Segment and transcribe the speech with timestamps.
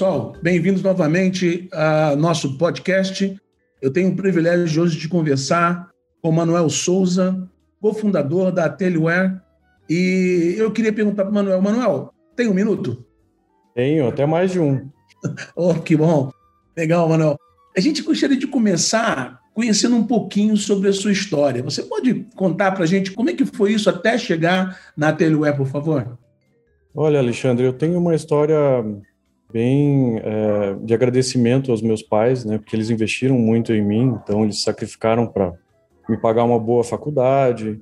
[0.00, 3.38] Pessoal, bem-vindos novamente ao nosso podcast.
[3.82, 5.90] Eu tenho o privilégio de hoje de conversar
[6.22, 7.46] com Manuel Souza,
[7.82, 9.38] cofundador da Teleware.
[9.90, 13.04] E eu queria perguntar para o Manuel, Manuel, tem um minuto?
[13.74, 14.88] Tenho, até mais de um.
[15.54, 16.30] oh, que bom.
[16.74, 17.36] Legal, Manuel.
[17.76, 21.62] A gente gostaria de começar conhecendo um pouquinho sobre a sua história.
[21.62, 25.58] Você pode contar para a gente como é que foi isso até chegar na Teleware,
[25.58, 26.18] por favor?
[26.94, 28.56] Olha, Alexandre, eu tenho uma história
[29.52, 34.44] bem é, de agradecimento aos meus pais, né, porque eles investiram muito em mim, então
[34.44, 35.52] eles sacrificaram para
[36.08, 37.80] me pagar uma boa faculdade.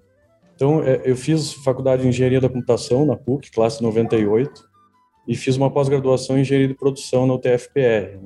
[0.55, 4.69] Então, é, eu fiz faculdade de Engenharia da Computação na PUC, classe 98,
[5.27, 8.19] e fiz uma pós-graduação em Engenharia de Produção na UTFPR.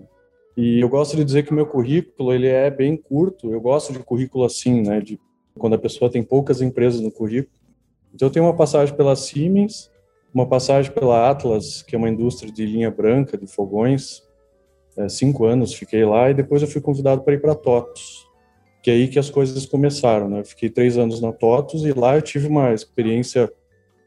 [0.56, 3.52] E eu gosto de dizer que o meu currículo ele é bem curto.
[3.52, 5.20] Eu gosto de currículo assim, né, de
[5.58, 7.54] quando a pessoa tem poucas empresas no currículo.
[8.14, 9.90] Então, eu tenho uma passagem pela Siemens,
[10.34, 14.22] uma passagem pela Atlas, que é uma indústria de linha branca, de fogões.
[14.96, 18.26] É, cinco anos fiquei lá e depois eu fui convidado para ir para TOTOS,
[18.82, 20.28] que é aí que as coisas começaram.
[20.28, 20.40] Né?
[20.40, 23.50] Eu fiquei três anos na TOTOS e lá eu tive uma experiência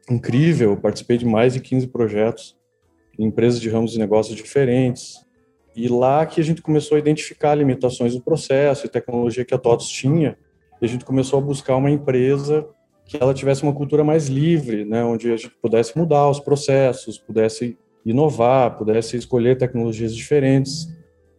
[0.09, 0.71] incrível.
[0.71, 2.55] Eu participei de mais de 15 projetos
[3.17, 5.23] em empresas de ramos de negócios diferentes.
[5.75, 9.57] E lá que a gente começou a identificar limitações do processo e tecnologia que a
[9.57, 10.37] TOTOS tinha.
[10.81, 12.67] E a gente começou a buscar uma empresa
[13.05, 17.17] que ela tivesse uma cultura mais livre, né, onde a gente pudesse mudar os processos,
[17.17, 20.87] pudesse inovar, pudesse escolher tecnologias diferentes.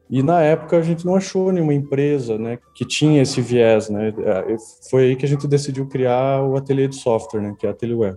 [0.08, 4.08] E na época a gente não achou nenhuma empresa, né, que tinha esse viés, né.
[4.08, 4.56] É,
[4.88, 7.74] foi aí que a gente decidiu criar o ateliê de software, né, que é a
[7.74, 8.16] Teleware.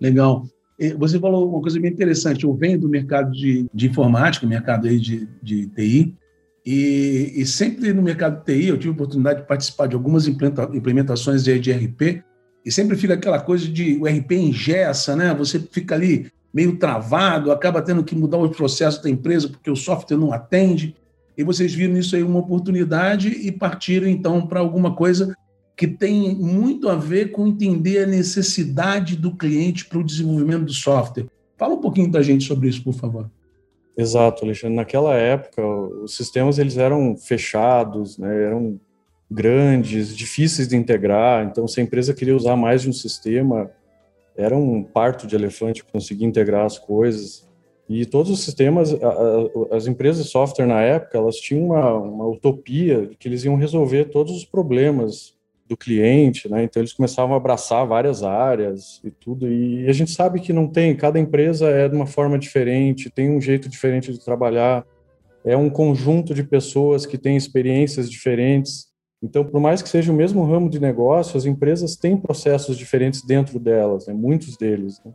[0.00, 0.44] Legal.
[0.98, 2.44] Você falou uma coisa bem interessante.
[2.44, 6.14] Eu venho do mercado de, de informática, mercado aí de, de TI,
[6.66, 10.26] e, e, sempre no mercado de TI eu tive a oportunidade de participar de algumas
[10.26, 12.24] implementações de, de RP
[12.66, 15.32] e sempre fica aquela coisa de o RP engessa, né?
[15.34, 19.76] Você fica ali meio travado, acaba tendo que mudar os processos da empresa porque o
[19.76, 20.96] software não atende.
[21.38, 25.32] E vocês viram nisso aí uma oportunidade e partiram então para alguma coisa
[25.76, 30.72] que tem muito a ver com entender a necessidade do cliente para o desenvolvimento do
[30.72, 31.26] software.
[31.56, 33.30] Fala um pouquinho para a gente sobre isso, por favor.
[33.96, 34.74] Exato, Alexandre.
[34.74, 38.44] Naquela época, os sistemas eles eram fechados, né?
[38.44, 38.80] eram
[39.30, 41.44] grandes, difíceis de integrar.
[41.44, 43.70] Então, se a empresa queria usar mais de um sistema,
[44.36, 47.46] era um parto de elefante conseguir integrar as coisas.
[47.88, 48.96] E todos os sistemas,
[49.70, 53.54] as empresas de software na época, elas tinham uma, uma utopia de que eles iam
[53.56, 55.36] resolver todos os problemas
[55.68, 56.62] do cliente, né?
[56.62, 59.50] Então eles começavam a abraçar várias áreas e tudo.
[59.50, 63.30] E a gente sabe que não tem, cada empresa é de uma forma diferente, tem
[63.30, 64.84] um jeito diferente de trabalhar,
[65.44, 68.85] é um conjunto de pessoas que têm experiências diferentes.
[69.22, 73.22] Então, por mais que seja o mesmo ramo de negócio, as empresas têm processos diferentes
[73.22, 74.14] dentro delas, né?
[74.14, 75.00] muitos deles.
[75.04, 75.12] Né?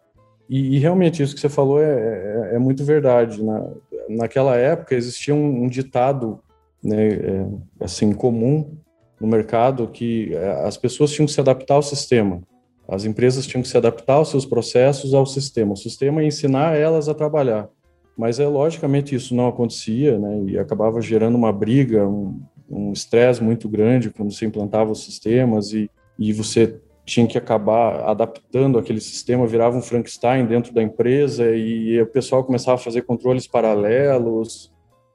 [0.50, 3.44] E, e, realmente isso que você falou é, é, é muito verdade.
[3.44, 3.70] Na,
[4.10, 6.40] naquela época existia um, um ditado,
[6.84, 7.46] né, é,
[7.80, 8.76] assim comum
[9.20, 12.42] no mercado que é, as pessoas tinham que se adaptar ao sistema.
[12.88, 15.74] As empresas tinham que se adaptar aos seus processos ao sistema.
[15.74, 17.70] O sistema ia ensinar elas a trabalhar.
[18.18, 20.44] Mas é logicamente isso não acontecia, né?
[20.48, 22.42] E acabava gerando uma briga, um,
[22.72, 28.10] um estresse muito grande quando você implantava os sistemas e, e você tinha que acabar
[28.10, 33.02] adaptando aquele sistema, virava um Frankenstein dentro da empresa e o pessoal começava a fazer
[33.02, 34.72] controles paralelos,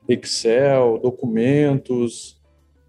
[0.09, 2.41] Excel, documentos,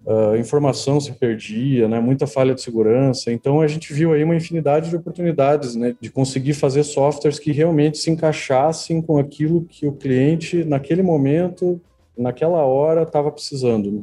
[0.05, 3.31] uh, informação se perdia, né, muita falha de segurança.
[3.31, 7.51] Então a gente viu aí uma infinidade de oportunidades, né, de conseguir fazer softwares que
[7.51, 11.81] realmente se encaixassem com aquilo que o cliente naquele momento,
[12.17, 13.91] naquela hora estava precisando.
[13.91, 14.01] Né?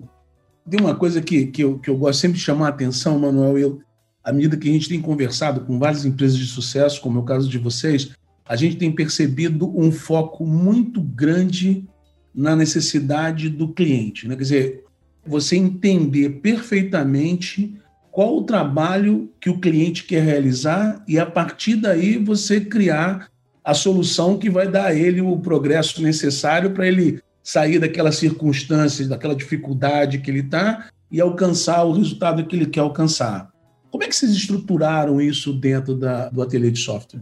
[0.69, 3.58] Tem uma coisa que, que, eu, que eu gosto sempre de chamar a atenção, Manuel,
[3.58, 3.81] eu,
[4.22, 7.25] à medida que a gente tem conversado com várias empresas de sucesso, como é o
[7.25, 8.11] caso de vocês,
[8.46, 11.87] a gente tem percebido um foco muito grande
[12.34, 14.26] na necessidade do cliente.
[14.26, 14.34] Né?
[14.37, 14.84] Quer dizer,
[15.26, 17.78] você entender perfeitamente
[18.11, 23.28] qual o trabalho que o cliente quer realizar e, a partir daí, você criar
[23.62, 29.06] a solução que vai dar a ele o progresso necessário para ele sair daquelas circunstâncias,
[29.06, 33.52] daquela dificuldade que ele está e alcançar o resultado que ele quer alcançar.
[33.91, 37.20] Como é que vocês estruturaram isso dentro da, do ateliê de software?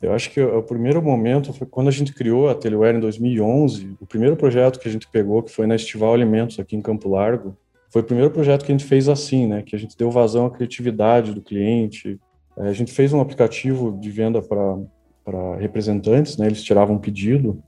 [0.00, 3.96] Eu acho que o primeiro momento foi quando a gente criou a Teleware em 2011.
[4.00, 7.08] O primeiro projeto que a gente pegou, que foi na Estival Alimentos, aqui em Campo
[7.08, 7.56] Largo,
[7.90, 9.62] foi o primeiro projeto que a gente fez assim, né?
[9.62, 12.18] Que a gente deu vazão à criatividade do cliente.
[12.58, 16.46] É, a gente fez um aplicativo de venda para representantes, né?
[16.46, 17.62] Eles tiravam um pedido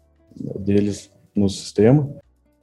[0.58, 2.08] deles no sistema.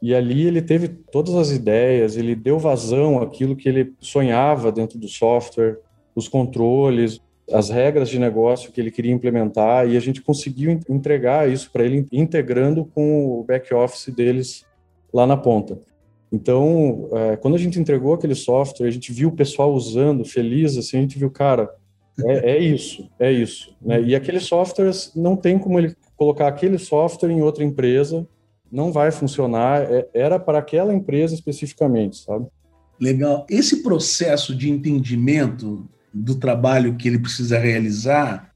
[0.01, 4.99] E ali ele teve todas as ideias, ele deu vazão àquilo que ele sonhava dentro
[4.99, 5.79] do software,
[6.15, 11.49] os controles, as regras de negócio que ele queria implementar e a gente conseguiu entregar
[11.49, 14.65] isso para ele integrando com o back office deles
[15.13, 15.79] lá na ponta.
[16.31, 20.75] Então, é, quando a gente entregou aquele software, a gente viu o pessoal usando, feliz,
[20.77, 21.69] assim, a gente viu, cara,
[22.25, 23.75] é, é isso, é isso.
[23.81, 24.01] Né?
[24.01, 28.27] E aqueles softwares, não tem como ele colocar aquele software em outra empresa,
[28.75, 32.45] não vai funcionar, é, era para aquela empresa especificamente, sabe?
[32.99, 33.47] Legal.
[33.49, 38.51] Esse processo de entendimento do trabalho que ele precisa realizar,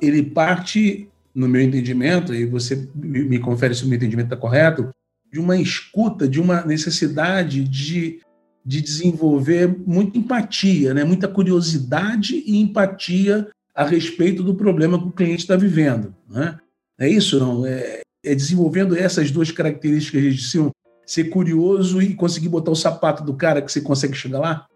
[0.00, 4.90] ele parte, no meu entendimento, e você me confere se o meu entendimento está correto,
[5.30, 8.20] de uma escuta, de uma necessidade de,
[8.64, 11.04] de desenvolver muita empatia, né?
[11.04, 16.14] muita curiosidade e empatia a respeito do problema que o cliente está vivendo.
[16.28, 16.58] Né?
[16.98, 17.66] É isso, não?
[17.66, 20.70] É, é desenvolvendo essas duas características de
[21.06, 24.66] ser curioso e conseguir botar o sapato do cara que você consegue chegar lá?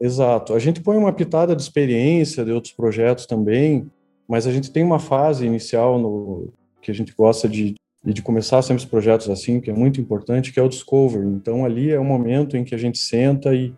[0.00, 0.54] Exato.
[0.54, 3.90] A gente põe uma pitada de experiência de outros projetos também,
[4.28, 7.74] mas a gente tem uma fase inicial no que a gente gosta de,
[8.04, 11.26] de começar sempre os projetos assim, que é muito importante, que é o discovery.
[11.26, 13.74] Então ali é o momento em que a gente senta e,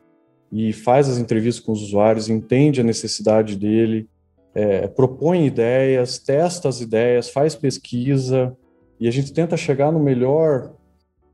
[0.51, 4.09] e faz as entrevistas com os usuários, entende a necessidade dele,
[4.55, 8.57] é, propõe ideias, testa as ideias, faz pesquisa
[8.99, 10.73] e a gente tenta chegar no melhor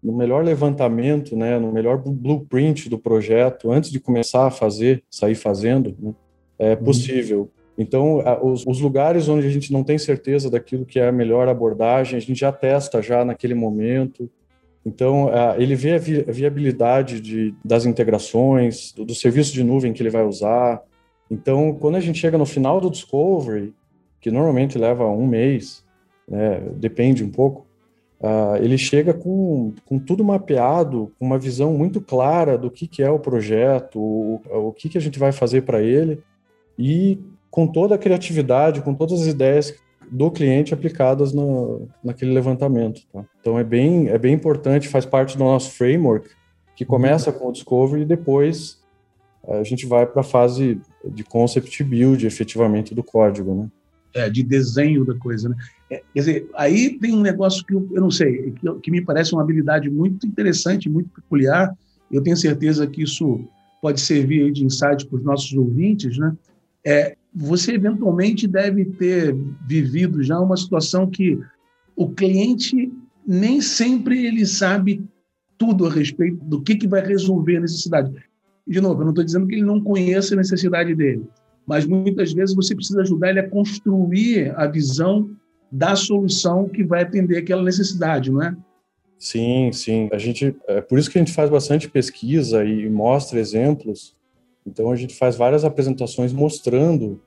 [0.03, 5.37] no melhor levantamento, né, no melhor blueprint do projeto, antes de começar a fazer, sair
[5.37, 6.13] fazendo, né,
[6.59, 6.85] é uhum.
[6.85, 7.51] possível.
[7.79, 11.49] Então, os, os, lugares onde a gente não tem certeza daquilo que é a melhor
[11.49, 14.29] abordagem, a gente já testa já naquele momento.
[14.85, 19.93] Então, ele vê a, vi, a viabilidade de, das integrações, do, do serviço de nuvem
[19.93, 20.83] que ele vai usar.
[21.31, 23.73] Então, quando a gente chega no final do discovery,
[24.21, 25.82] que normalmente leva um mês,
[26.29, 27.67] né, depende um pouco,
[28.23, 33.03] Uh, ele chega com, com tudo mapeado, com uma visão muito clara do que, que
[33.03, 36.23] é o projeto, o, o que, que a gente vai fazer para ele,
[36.79, 37.19] e
[37.51, 39.75] com toda a criatividade, com todas as ideias
[40.09, 43.03] do cliente aplicadas no, naquele levantamento.
[43.13, 43.25] Tá?
[43.41, 46.29] Então é bem, é bem importante, faz parte do nosso framework,
[46.77, 48.81] que começa com o discovery e depois
[49.49, 53.53] a gente vai para a fase de concept build, efetivamente, do código.
[53.53, 53.69] Né?
[54.15, 55.49] É, de desenho da coisa.
[55.49, 55.57] Né?
[55.93, 59.05] É, quer dizer, aí tem um negócio que eu, eu não sei, que, que, me
[59.05, 61.77] parece uma habilidade muito interessante, muito peculiar.
[62.11, 63.45] Eu tenho certeza que isso
[63.83, 66.35] pode servir de insight para os nossos ouvintes, né?
[66.83, 69.37] É, você eventualmente deve ter
[69.67, 71.39] vivido já uma situação que
[71.95, 72.91] o cliente
[73.27, 75.05] nem sempre ele sabe
[75.59, 78.11] tudo a respeito do que, que vai resolver a necessidade.
[78.67, 81.25] De novo, eu não estou dizendo que ele não conheça a necessidade dele,
[81.67, 85.31] mas muitas vezes você precisa ajudar ele a construir a visão
[85.73, 88.55] da solução que vai atender aquela necessidade, não é?
[89.19, 90.11] Sim, sim.
[90.13, 94.15] A gente é por isso que a gente faz bastante pesquisa e mostra exemplos.
[94.67, 97.23] Então a gente faz várias apresentações mostrando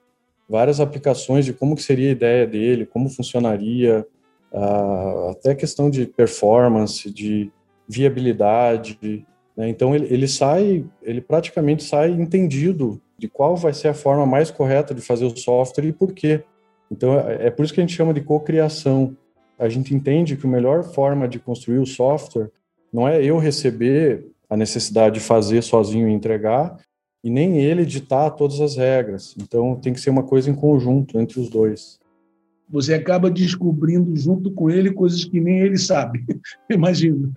[0.48, 4.06] várias aplicações de como que seria a ideia dele, como funcionaria,
[4.52, 7.52] uh, até questão de performance, de
[7.88, 9.26] viabilidade.
[9.58, 9.70] Né?
[9.70, 14.52] Então ele, ele sai, ele praticamente sai entendido de qual vai ser a forma mais
[14.52, 16.44] correta de fazer o software e por quê.
[16.92, 19.16] Então, é, é por isso que a gente chama de cocriação.
[19.58, 22.50] A gente entende que a melhor forma de construir o software
[22.92, 26.78] não é eu receber a necessidade de fazer sozinho e entregar,
[27.24, 29.36] e nem ele ditar todas as regras.
[29.42, 32.00] Então, tem que ser uma coisa em conjunto entre os dois.
[32.70, 36.24] Você acaba descobrindo junto com ele coisas que nem ele sabe,
[36.70, 37.32] imagino.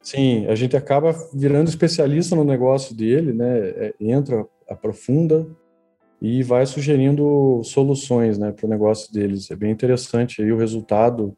[0.00, 3.58] Sim, a gente acaba virando especialista no negócio dele, né?
[3.58, 5.46] É, entra, aprofunda
[6.24, 9.50] e vai sugerindo soluções né, para o negócio deles.
[9.50, 11.36] É bem interessante aí o resultado.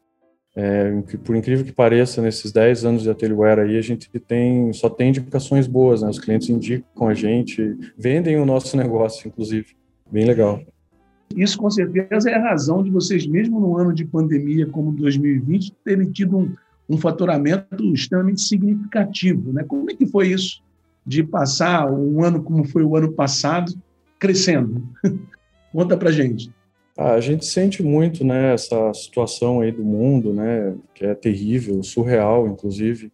[0.55, 0.89] É,
[1.25, 5.09] por incrível que pareça, nesses 10 anos de Ateliware aí, a gente tem, só tem
[5.09, 6.09] indicações boas, né?
[6.09, 9.75] Os clientes indicam a gente, vendem o nosso negócio, inclusive.
[10.09, 10.61] Bem legal.
[11.35, 15.73] Isso, com certeza, é a razão de vocês, mesmo no ano de pandemia como 2020,
[15.83, 16.55] terem tido um,
[16.89, 19.51] um faturamento extremamente significativo.
[19.51, 19.65] Né?
[19.67, 20.63] Como é que foi isso?
[21.05, 23.73] De passar um ano como foi o ano passado,
[24.19, 24.83] crescendo.
[25.71, 26.51] Conta para gente.
[26.97, 31.83] Ah, a gente sente muito, né, essa situação aí do mundo, né, que é terrível,
[31.83, 33.11] surreal, inclusive.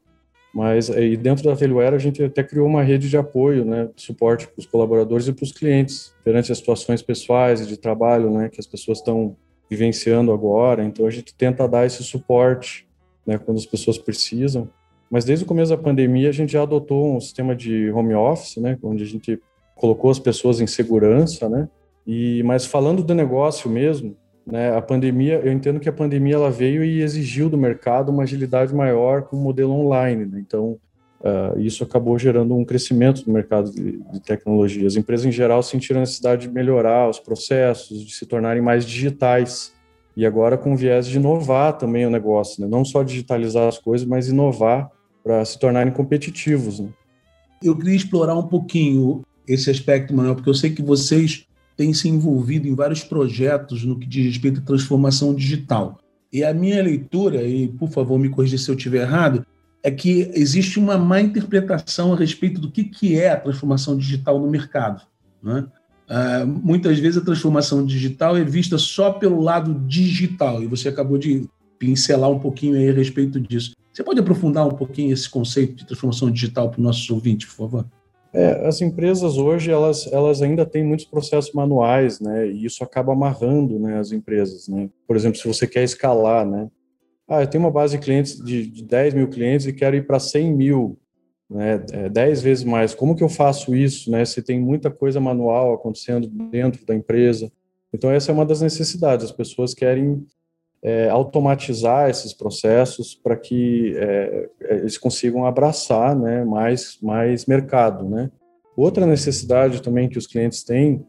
[0.53, 4.01] Mas aí dentro da Teleware a gente até criou uma rede de apoio, né, de
[4.01, 8.31] suporte para os colaboradores e para os clientes perante as situações pessoais e de trabalho,
[8.31, 9.35] né, que as pessoas estão
[9.69, 12.87] vivenciando agora, então a gente tenta dar esse suporte
[13.25, 14.69] né, quando as pessoas precisam.
[15.09, 18.57] Mas desde o começo da pandemia a gente já adotou um sistema de home office,
[18.57, 19.41] né, onde a gente
[19.75, 21.67] colocou as pessoas em segurança, né?
[22.05, 24.15] E mas falando do negócio mesmo,
[24.45, 28.23] né, a pandemia, eu entendo que a pandemia ela veio e exigiu do mercado uma
[28.23, 30.25] agilidade maior com o modelo online.
[30.25, 30.43] Né?
[30.45, 30.77] Então,
[31.21, 34.85] uh, isso acabou gerando um crescimento do mercado de, de, tecnologia.
[34.85, 38.85] As empresas, em geral, sentiram a necessidade de melhorar os processos, de se tornarem mais
[38.85, 39.73] digitais.
[40.15, 42.67] E agora com viés de inovar também o negócio, né?
[42.69, 44.91] não só digitalizar as coisas, mas inovar
[45.23, 46.79] para se tornarem competitivos.
[46.81, 46.89] Né?
[47.63, 51.45] Eu queria explorar um pouquinho esse aspecto, Manuel, porque eu sei que vocês
[51.75, 55.99] tem se envolvido em vários projetos no que diz respeito à transformação digital.
[56.31, 59.45] E a minha leitura, e por favor me corrija se eu estiver errado,
[59.83, 64.39] é que existe uma má interpretação a respeito do que, que é a transformação digital
[64.39, 65.01] no mercado.
[65.43, 65.65] Né?
[66.09, 71.17] Uh, muitas vezes a transformação digital é vista só pelo lado digital, e você acabou
[71.17, 71.47] de
[71.77, 73.73] pincelar um pouquinho aí a respeito disso.
[73.91, 77.69] Você pode aprofundar um pouquinho esse conceito de transformação digital para os nossos ouvintes, por
[77.69, 77.85] favor?
[78.33, 82.47] É, as empresas hoje elas, elas ainda têm muitos processos manuais, né?
[82.47, 84.89] E isso acaba amarrando, né, as empresas, né?
[85.07, 86.67] Por exemplo, se você quer escalar, né?
[87.27, 90.07] Ah, eu tenho uma base de clientes de, de 10 mil clientes e quero ir
[90.07, 90.97] para 100 mil,
[91.47, 91.85] né?
[91.91, 92.95] É, 10 vezes mais.
[92.95, 94.25] Como que eu faço isso, né?
[94.25, 97.51] Se tem muita coisa manual acontecendo dentro da empresa.
[97.93, 99.25] Então essa é uma das necessidades.
[99.25, 100.25] As pessoas querem
[100.83, 108.07] é, automatizar esses processos para que é, é, eles consigam abraçar né, mais, mais mercado.
[108.07, 108.29] Né?
[108.75, 111.05] Outra necessidade também que os clientes têm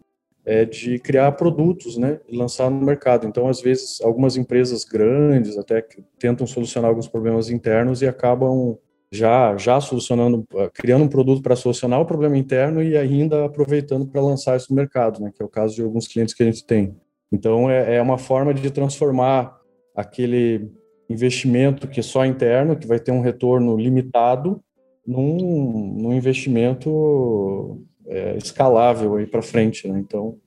[0.47, 3.27] é de criar produtos né, e lançar no mercado.
[3.27, 5.85] Então, às vezes, algumas empresas grandes até
[6.19, 8.79] tentam solucionar alguns problemas internos e acabam
[9.11, 14.21] já, já solucionando, criando um produto para solucionar o problema interno e ainda aproveitando para
[14.21, 16.65] lançar isso no mercado, né, que é o caso de alguns clientes que a gente
[16.65, 16.95] tem.
[17.33, 19.64] Então, é, é uma forma de transformar
[19.95, 20.71] aquele
[21.09, 24.61] investimento que é só interno, que vai ter um retorno limitado,
[25.07, 29.87] num, num investimento é, escalável aí para frente.
[29.87, 29.99] Né?
[29.99, 30.39] Então,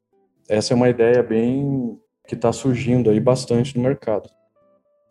[0.49, 4.29] essa é uma ideia bem que está surgindo aí bastante no mercado.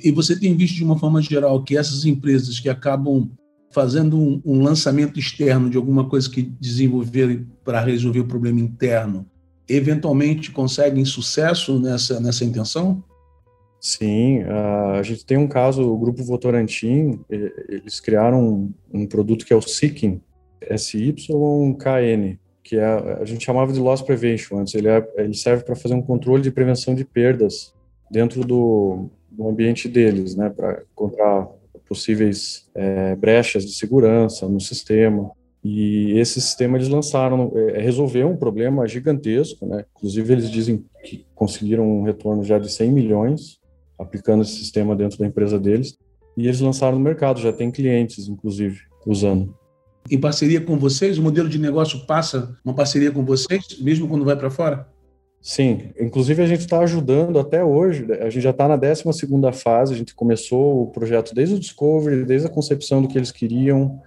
[0.02, 3.30] E você tem visto de uma forma geral que essas empresas que acabam
[3.70, 9.26] fazendo um, um lançamento externo de alguma coisa que desenvolveram para resolver o problema interno,
[9.68, 13.02] eventualmente conseguem sucesso nessa, nessa intenção?
[13.80, 14.42] Sim,
[14.96, 19.62] a gente tem um caso, o Grupo Votorantim, eles criaram um, produto que é o
[19.62, 20.20] Seeking,
[20.76, 25.76] SYKN, que é, a gente chamava de Loss Prevention antes, ele, é, ele serve para
[25.76, 27.72] fazer um controle de prevenção de perdas
[28.10, 31.48] dentro do, do ambiente deles, né, para encontrar
[31.88, 35.30] possíveis é, brechas de segurança no sistema.
[35.62, 39.84] E esse sistema eles lançaram, é, resolveu um problema gigantesco, né?
[39.96, 43.58] Inclusive eles dizem que conseguiram um retorno já de 100 milhões
[43.98, 45.96] aplicando esse sistema dentro da empresa deles.
[46.36, 49.54] E eles lançaram no mercado, já tem clientes, inclusive, usando.
[50.10, 51.18] Em parceria com vocês?
[51.18, 54.86] O modelo de negócio passa uma parceria com vocês, mesmo quando vai para fora?
[55.40, 59.04] Sim, inclusive a gente está ajudando até hoje, a gente já está na 12
[59.52, 63.30] fase, a gente começou o projeto desde o Discovery, desde a concepção do que eles
[63.30, 64.00] queriam,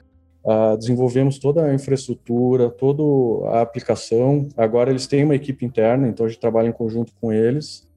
[0.43, 3.03] uh, desenvolvemos toda a infraestrutura, toda
[3.51, 7.31] a aplicação, agora eles têm uma equipe interna, então a gente trabalha em conjunto com
[7.31, 7.87] eles,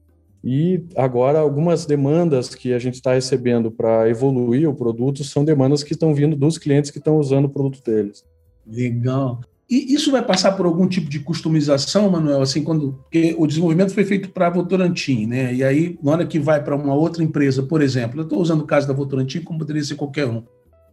[0.43, 5.83] e agora, algumas demandas que a gente está recebendo para evoluir o produto são demandas
[5.83, 8.25] que estão vindo dos clientes que estão usando o produto deles.
[8.67, 9.39] Legal.
[9.69, 12.41] E isso vai passar por algum tipo de customização, Manuel?
[12.41, 15.53] Assim, quando porque o desenvolvimento foi feito para a Votorantim, né?
[15.53, 18.61] E aí, na hora que vai para uma outra empresa, por exemplo, eu estou usando
[18.61, 20.43] o caso da Votorantim, como poderia ser qualquer um,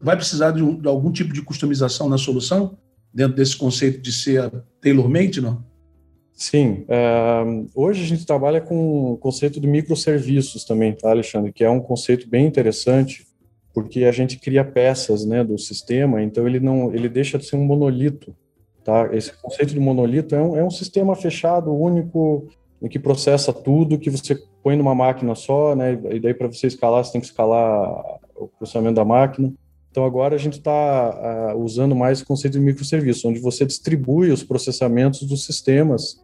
[0.00, 2.78] vai precisar de, um, de algum tipo de customização na solução
[3.12, 4.48] dentro desse conceito de ser
[4.80, 5.62] tailor-made, não?
[6.40, 11.52] Sim, uh, hoje a gente trabalha com o conceito de microserviços também, tá, Alexandre?
[11.52, 13.26] Que é um conceito bem interessante,
[13.74, 17.56] porque a gente cria peças, né, do sistema, então ele não, ele deixa de ser
[17.56, 18.34] um monolito,
[18.82, 19.10] tá?
[19.12, 22.48] Esse conceito de monolito é um, é um sistema fechado, único,
[22.88, 25.92] que processa tudo, que você põe numa máquina só, né?
[26.10, 29.52] E daí para você escalar, você tem que escalar o processamento da máquina.
[29.90, 33.66] Então agora a gente está uh, ah, usando mais o conceito de microserviço, onde você
[33.66, 36.18] distribui os processamentos dos sistemas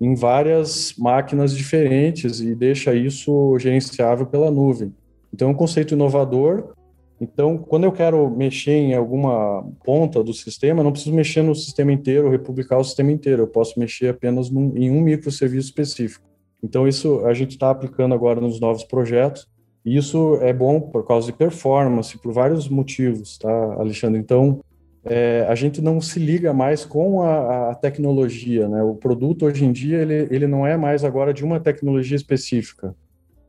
[0.00, 4.94] em várias máquinas diferentes e deixa isso gerenciável pela nuvem.
[5.32, 6.72] Então, é um conceito inovador.
[7.20, 11.92] Então, quando eu quero mexer em alguma ponta do sistema, não preciso mexer no sistema
[11.92, 13.42] inteiro, republicar o sistema inteiro.
[13.42, 16.26] Eu posso mexer apenas num, em um microserviço específico.
[16.62, 19.46] Então, isso a gente está aplicando agora nos novos projetos.
[19.84, 24.18] E isso é bom por causa de performance, por vários motivos, tá, Alexandre?
[24.18, 24.60] Então,
[25.04, 28.82] é, a gente não se liga mais com a, a, tecnologia, né?
[28.82, 32.94] O produto hoje em dia ele, ele não é mais agora de uma tecnologia específica.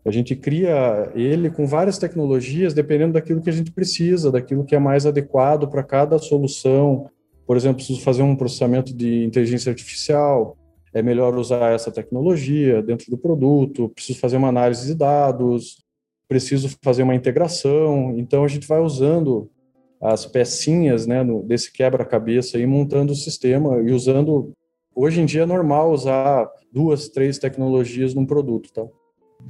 [0.04, 4.76] A gente cria ele com várias tecnologias, dependendo daquilo que a gente precisa, daquilo que
[4.76, 7.10] é mais adequado para cada solução.
[7.46, 10.58] Por exemplo, preciso fazer um processamento de inteligência artificial,
[10.94, 15.84] é melhor usar essa tecnologia dentro do produto, preciso fazer uma análise de dados,
[16.28, 18.14] preciso fazer uma integração.
[18.18, 19.50] Então, a gente vai usando
[20.02, 24.52] as pecinhas né, no, desse quebra-cabeça e montando o sistema e usando.
[24.96, 28.74] Hoje em dia é normal usar duas, três tecnologias num produto.
[28.74, 28.84] Tá?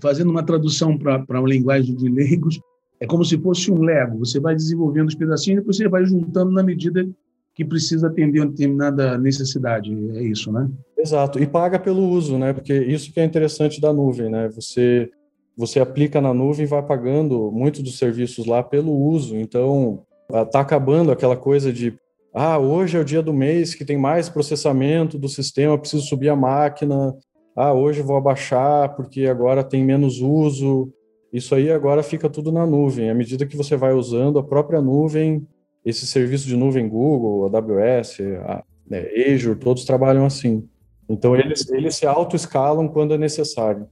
[0.02, 2.60] Fazendo uma tradução para uma linguagem de leigos,
[3.00, 4.20] é como se fosse um Lego.
[4.20, 7.08] Você vai desenvolvendo os pedacinhos e depois você vai juntando na medida
[7.56, 9.92] que precisa atender uma determinada necessidade.
[10.16, 10.70] É isso, né?
[10.98, 11.40] Exato.
[11.40, 12.54] E paga pelo uso, né?
[12.54, 14.50] Porque isso que é interessante da nuvem, né?
[14.50, 15.10] Você
[15.58, 19.36] você aplica na nuvem e vai pagando muitos dos serviços lá pelo uso.
[19.36, 20.02] Então,
[20.34, 21.98] está acabando aquela coisa de
[22.34, 26.30] ah, hoje é o dia do mês que tem mais processamento do sistema, preciso subir
[26.30, 27.14] a máquina.
[27.56, 30.94] Ah, hoje vou abaixar porque agora tem menos uso.
[31.34, 33.10] Isso aí agora fica tudo na nuvem.
[33.10, 35.46] À medida que você vai usando a própria nuvem,
[35.84, 40.66] esse serviço de nuvem Google, AWS, a, né, Azure, todos trabalham assim.
[41.10, 43.88] Então eles, eles se auto-escalam quando é necessário.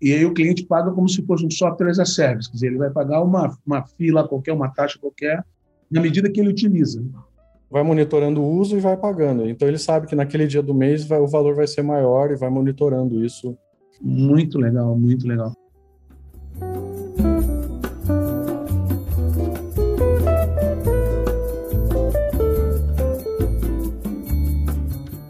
[0.00, 2.66] E aí o cliente paga como se fosse um software as a service, quer dizer,
[2.68, 5.44] ele vai pagar uma, uma fila qualquer, uma taxa qualquer,
[5.90, 7.04] na medida que ele utiliza.
[7.70, 9.48] Vai monitorando o uso e vai pagando.
[9.48, 12.36] Então ele sabe que naquele dia do mês vai, o valor vai ser maior e
[12.36, 13.56] vai monitorando isso.
[14.00, 15.52] Muito legal, muito legal.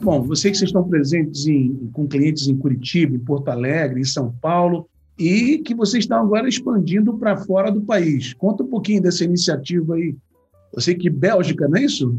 [0.02, 4.05] Bom, sei que vocês estão presentes em, com clientes em Curitiba, em Porto Alegre, em
[4.05, 4.88] São Paulo,
[5.19, 8.33] e que vocês estão agora expandindo para fora do país.
[8.35, 10.17] Conta um pouquinho dessa iniciativa aí.
[10.72, 12.18] Eu sei que Bélgica, não é isso?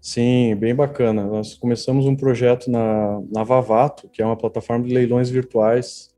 [0.00, 1.24] Sim, bem bacana.
[1.24, 6.10] Nós começamos um projeto na, na Vavato, que é uma plataforma de leilões virtuais,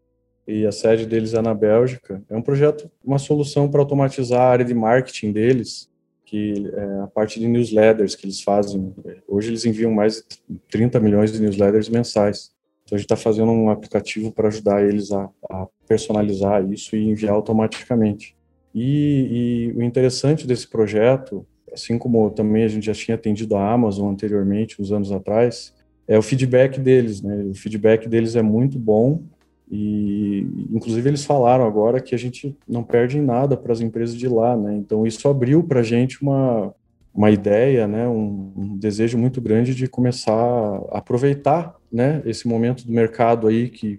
[0.46, 2.22] e a sede deles é na Bélgica.
[2.30, 5.90] É um projeto, uma solução para automatizar a área de marketing deles,
[6.24, 8.94] que é a parte de newsletters que eles fazem.
[9.28, 12.52] Hoje eles enviam mais de 30 milhões de newsletters mensais.
[12.84, 17.08] Então a gente está fazendo um aplicativo para ajudar eles a, a, personalizar isso e
[17.08, 18.36] enviar automaticamente.
[18.74, 23.72] E, e, o interessante desse projeto, assim como também a gente já tinha atendido a
[23.72, 25.74] Amazon anteriormente, uns anos atrás,
[26.08, 27.20] é o feedback deles.
[27.20, 27.44] Né?
[27.50, 29.22] O feedback deles é muito bom
[29.70, 34.14] e, inclusive, eles falaram agora que a gente não perde em nada para as empresas
[34.14, 34.76] de lá, né?
[34.76, 36.72] Então, isso abriu para a gente uma,
[37.14, 38.06] uma ideia, né?
[38.06, 42.22] Um, um, desejo muito grande de começar a aproveitar, né?
[42.26, 43.98] Esse momento do mercado aí que,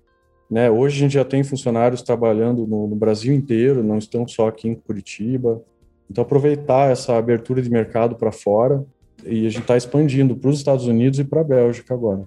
[0.49, 0.69] né?
[0.69, 4.69] Hoje a gente já tem funcionários trabalhando no, no Brasil inteiro, não estão só aqui
[4.69, 5.61] em Curitiba.
[6.09, 8.85] Então, aproveitar essa abertura de mercado para fora
[9.23, 12.25] e a gente está expandindo para os Estados Unidos e para a Bélgica agora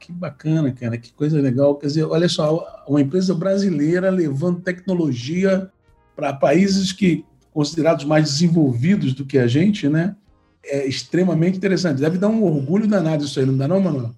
[0.00, 1.76] que bacana, cara, que coisa legal.
[1.76, 5.70] Quer dizer, olha só, uma empresa brasileira levando tecnologia
[6.16, 10.16] para países que considerados mais desenvolvidos do que a gente, né?
[10.64, 12.00] É extremamente interessante.
[12.00, 14.10] Deve dar um orgulho danado isso aí, não dá não, Manuel?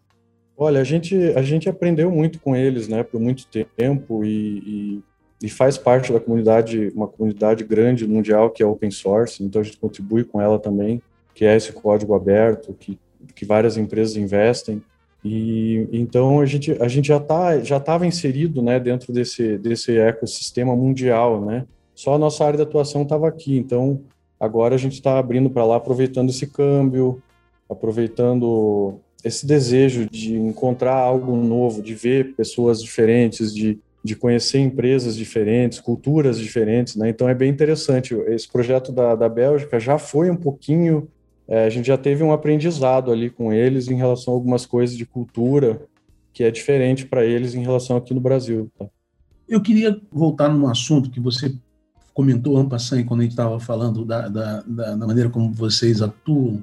[0.57, 3.47] Olha, a gente, a gente aprendeu muito com eles, né, por muito
[3.77, 5.03] tempo e, e,
[5.43, 9.65] e, faz parte da comunidade, uma comunidade grande mundial que é open source, então a
[9.65, 11.03] gente contribui com ela também,
[11.35, 12.99] que é esse código aberto, que,
[13.35, 14.83] que várias empresas investem.
[15.25, 19.97] E então a gente, a gente já tá, já estava inserido, né, dentro desse desse
[19.97, 21.65] ecossistema mundial, né?
[21.95, 23.57] Só a nossa área de atuação estava aqui.
[23.57, 24.01] Então
[24.41, 27.23] agora a gente está abrindo para lá, aproveitando esse câmbio,
[27.71, 35.17] aproveitando esse desejo de encontrar algo novo, de ver pessoas diferentes, de, de conhecer empresas
[35.17, 37.09] diferentes, culturas diferentes, né?
[37.09, 38.15] Então é bem interessante.
[38.27, 41.09] Esse projeto da, da Bélgica já foi um pouquinho
[41.49, 44.97] é, a gente já teve um aprendizado ali com eles em relação a algumas coisas
[44.97, 45.83] de cultura
[46.33, 48.71] que é diferente para eles em relação aqui no Brasil.
[48.79, 48.87] Tá?
[49.49, 51.55] Eu queria voltar num assunto que você
[52.15, 56.63] comentou, Ampassan, quando a gente estava falando da, da, da, maneira como vocês atuam,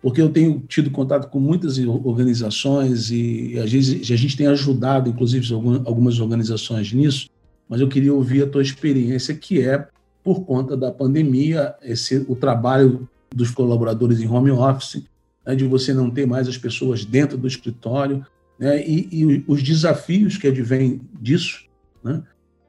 [0.00, 5.10] porque eu tenho tido contato com muitas organizações e às vezes a gente tem ajudado,
[5.10, 5.52] inclusive,
[5.84, 7.28] algumas organizações nisso,
[7.68, 9.86] mas eu queria ouvir a tua experiência, que é,
[10.22, 15.02] por conta da pandemia, esse, o trabalho dos colaboradores em home office,
[15.44, 18.24] né, de você não ter mais as pessoas dentro do escritório,
[18.58, 21.64] né, e, e, os desafios que advêm disso,
[22.02, 22.22] né,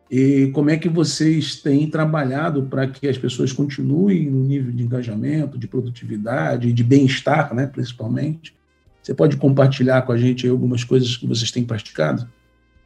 [0.09, 4.83] e como é que vocês têm trabalhado para que as pessoas continuem no nível de
[4.83, 8.57] engajamento, de produtividade, de bem-estar, né, principalmente.
[9.03, 12.27] Você pode compartilhar com a gente algumas coisas que vocês têm praticado?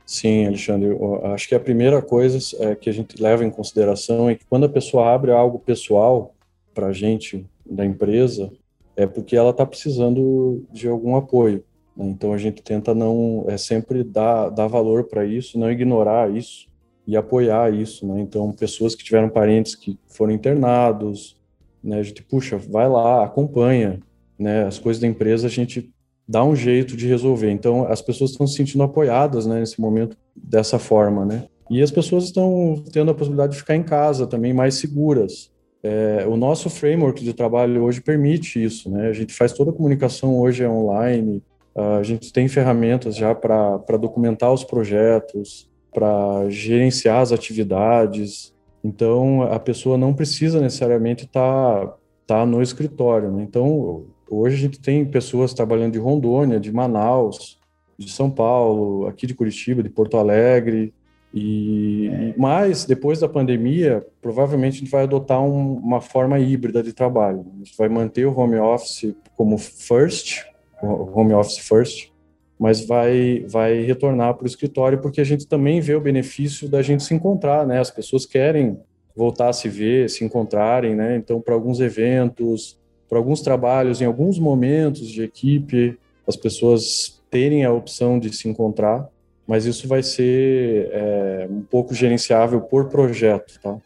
[0.06, 0.90] Sim, Alexandre.
[0.90, 4.46] Eu acho que a primeira coisa é que a gente leva em consideração é que
[4.46, 6.36] quando a pessoa abre algo pessoal
[6.74, 8.52] para a gente, da empresa
[8.96, 11.64] é porque ela está precisando de algum apoio.
[11.96, 12.06] Né?
[12.08, 16.68] Então a gente tenta não é sempre dar, dar valor para isso, não ignorar isso.
[17.06, 18.22] E apoiar isso, né?
[18.22, 21.36] Então, pessoas que tiveram parentes que foram internados,
[21.84, 22.00] né?
[22.00, 24.00] A gente, puxa, vai lá, acompanha,
[24.40, 24.66] né?
[24.66, 25.92] As coisas da empresa a gente
[26.28, 27.52] dá um jeito de resolver.
[27.52, 29.60] Então, as pessoas estão se sentindo apoiadas, né?
[29.60, 31.46] Nesse momento, dessa forma, né?
[31.70, 35.52] E as pessoas estão tendo a possibilidade de ficar em casa também mais seguras.
[35.82, 39.08] É, o nosso framework de trabalho hoje permite isso, né?
[39.08, 41.44] A gente faz toda a comunicação hoje é online,
[41.76, 48.54] a gente tem ferramentas já para documentar os projetos, para gerenciar as atividades.
[48.84, 53.32] Então, a pessoa não precisa necessariamente estar tá, tá no escritório.
[53.32, 53.44] Né?
[53.44, 57.60] Então, hoje a gente tem pessoas trabalhando de Rondônia, de Manaus,
[57.98, 60.94] de São Paulo, aqui de Curitiba, de Porto Alegre.
[61.34, 66.94] E mas depois da pandemia, provavelmente a gente vai adotar um, uma forma híbrida de
[66.94, 67.46] trabalho.
[67.56, 70.44] A gente vai manter o home office como first,
[70.82, 72.13] home office first,
[72.60, 76.82] mas vai, vai retornar para o escritório porque a gente também vê o benefício da
[76.82, 77.80] gente se encontrar, né?
[77.80, 78.80] As pessoas querem
[79.16, 81.16] voltar a se ver, se encontrarem, né?
[81.16, 82.78] Então, para alguns eventos,
[83.10, 88.48] para alguns trabalhos, em alguns momentos de equipe, as pessoas terem a opção de se
[88.48, 89.08] encontrar,
[89.48, 93.78] mas isso vai ser é, um pouco gerenciável por projeto, tá?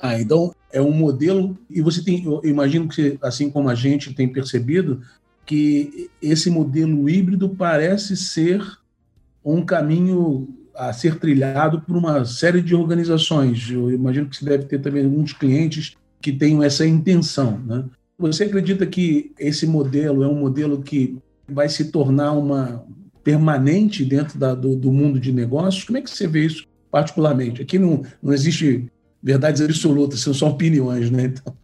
[0.00, 4.14] Ah, então é um modelo e você tem, eu imagino que assim como a gente
[4.14, 5.00] tem percebido,
[5.48, 8.62] que esse modelo híbrido parece ser
[9.42, 13.70] um caminho a ser trilhado por uma série de organizações.
[13.70, 17.58] Eu imagino que você deve ter também alguns clientes que tenham essa intenção.
[17.64, 17.82] Né?
[18.18, 21.16] Você acredita que esse modelo é um modelo que
[21.48, 22.84] vai se tornar uma
[23.24, 25.84] permanente dentro da, do, do, mundo de negócios?
[25.84, 27.62] Como é que você vê isso particularmente?
[27.62, 31.24] Aqui não, não existe verdades absolutas, são só opiniões, né?
[31.24, 31.56] Então...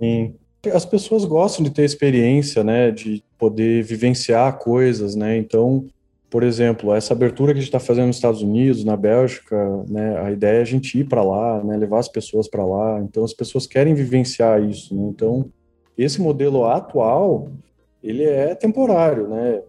[0.00, 0.34] Sim.
[0.72, 5.36] As pessoas gostam de ter experiência, né, de poder vivenciar coisas, né?
[5.38, 5.86] Então,
[6.28, 9.56] por exemplo, essa abertura que a gente está fazendo nos Estados Unidos, na Bélgica,
[9.88, 13.00] né, a ideia é a gente ir para lá, né, levar as pessoas para lá.
[13.00, 14.94] Então, as pessoas querem vivenciar isso.
[14.94, 15.08] Né?
[15.08, 15.46] Então,
[15.96, 17.48] esse modelo atual,
[18.02, 19.62] ele é temporário, né?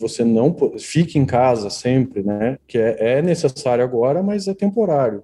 [0.00, 2.58] Você não fique em casa sempre, né?
[2.66, 5.22] Que é, é necessário agora, mas é temporário.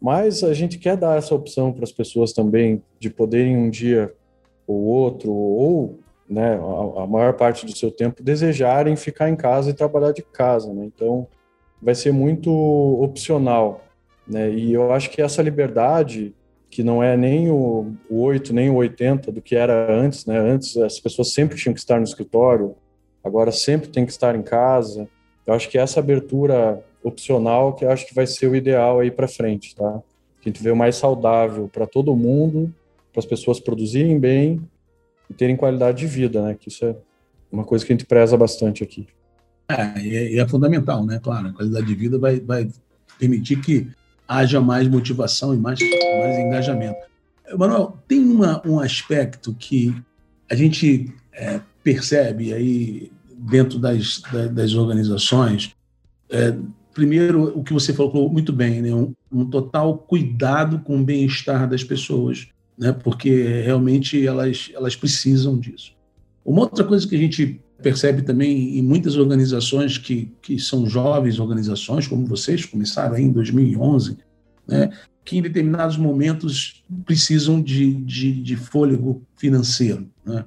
[0.00, 4.12] Mas a gente quer dar essa opção para as pessoas também de poderem um dia
[4.70, 9.70] ou outro, ou né, a, a, maior parte do seu tempo desejarem ficar em casa
[9.70, 10.72] e trabalhar de casa.
[10.72, 10.84] Né?
[10.84, 11.26] Então,
[11.82, 12.50] vai ser muito
[13.02, 13.84] opcional.
[14.26, 14.50] Né?
[14.50, 16.32] E eu acho que essa liberdade,
[16.70, 20.38] que não é nem o, o 8, nem o 80 do que era antes, né?
[20.38, 22.76] antes as pessoas sempre tinham que estar no escritório,
[23.24, 25.08] agora sempre tem que estar em casa.
[25.44, 29.10] Eu acho que essa abertura opcional que eu acho que vai ser o ideal aí
[29.10, 30.00] para frente, tá?
[30.40, 32.72] A gente vê o mais saudável para todo mundo
[33.12, 34.60] para as pessoas produzirem bem
[35.28, 36.56] e terem qualidade de vida, né?
[36.58, 36.96] Que isso é
[37.50, 39.06] uma coisa que a gente preza bastante aqui.
[39.68, 41.20] É, e é, é fundamental, né?
[41.22, 42.68] Claro, a qualidade de vida vai, vai
[43.18, 43.88] permitir que
[44.26, 46.98] haja mais motivação e mais, mais engajamento.
[47.56, 49.94] Manuel, tem uma, um aspecto que
[50.48, 55.74] a gente é, percebe aí dentro das, das organizações.
[56.28, 56.56] É,
[56.94, 58.94] primeiro, o que você falou muito bem, né?
[58.94, 62.48] um, um total cuidado com o bem-estar das pessoas
[62.80, 62.92] né?
[62.92, 65.92] porque realmente elas, elas precisam disso.
[66.42, 71.38] Uma outra coisa que a gente percebe também em muitas organizações que, que são jovens
[71.38, 74.16] organizações, como vocês, começaram em 2011,
[74.66, 74.90] né?
[75.22, 80.46] que em determinados momentos precisam de, de, de fôlego financeiro né?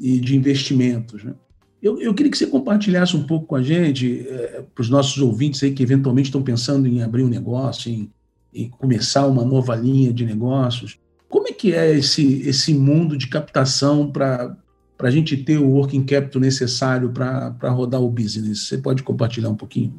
[0.00, 1.24] e de investimentos.
[1.24, 1.34] Né?
[1.82, 5.20] Eu, eu, queria que você compartilhasse um pouco com a gente, é, para os nossos
[5.20, 8.08] ouvintes aí que eventualmente estão pensando em abrir um negócio, em,
[8.54, 11.01] em começar uma nova linha de negócios,
[11.32, 14.54] como é que é esse, esse mundo de captação para
[14.98, 18.68] a gente ter o working capital necessário para rodar o business?
[18.68, 19.98] Você pode compartilhar um pouquinho?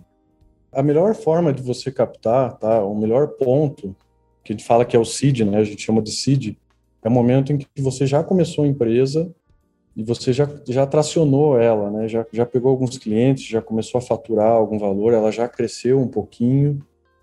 [0.71, 2.85] A melhor forma de você captar, tá?
[2.85, 3.95] o melhor ponto,
[4.43, 5.57] que a gente fala que é o seed, né?
[5.57, 6.55] a gente chama de seed,
[7.03, 9.33] é o momento em que você já começou a empresa
[9.97, 12.07] e você já, já tracionou ela, né?
[12.07, 16.07] já, já pegou alguns clientes, já começou a faturar algum valor, ela já cresceu um
[16.07, 16.79] pouquinho.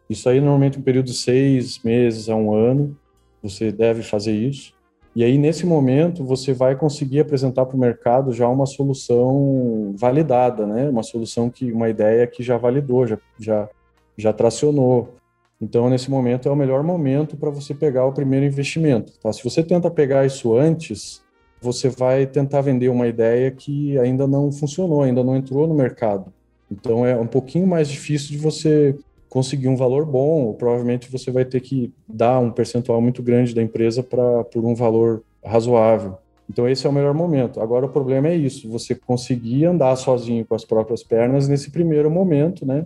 [0.09, 2.99] Isso aí normalmente um período de seis meses a um ano
[3.43, 4.75] você deve fazer isso.
[5.15, 10.65] E aí, nesse momento, você vai conseguir apresentar para o mercado já uma solução validada,
[10.67, 10.89] né?
[10.89, 13.69] Uma solução que, uma ideia que já validou, já, já,
[14.17, 15.17] já tracionou.
[15.61, 19.13] Então, nesse momento, é o melhor momento para você pegar o primeiro investimento.
[19.21, 19.33] Tá?
[19.33, 21.23] Se você tenta pegar isso antes,
[21.61, 26.33] você vai tentar vender uma ideia que ainda não funcionou, ainda não entrou no mercado.
[26.71, 28.97] Então, é um pouquinho mais difícil de você
[29.31, 33.63] conseguir um valor bom, provavelmente você vai ter que dar um percentual muito grande da
[33.63, 36.19] empresa para por um valor razoável.
[36.51, 37.61] Então esse é o melhor momento.
[37.61, 42.11] Agora o problema é isso, você conseguir andar sozinho com as próprias pernas nesse primeiro
[42.11, 42.85] momento, né?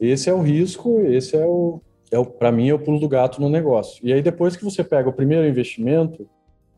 [0.00, 1.80] Esse é o risco, esse é o
[2.10, 4.04] é para mim é o pulo do gato no negócio.
[4.04, 6.28] E aí depois que você pega o primeiro investimento,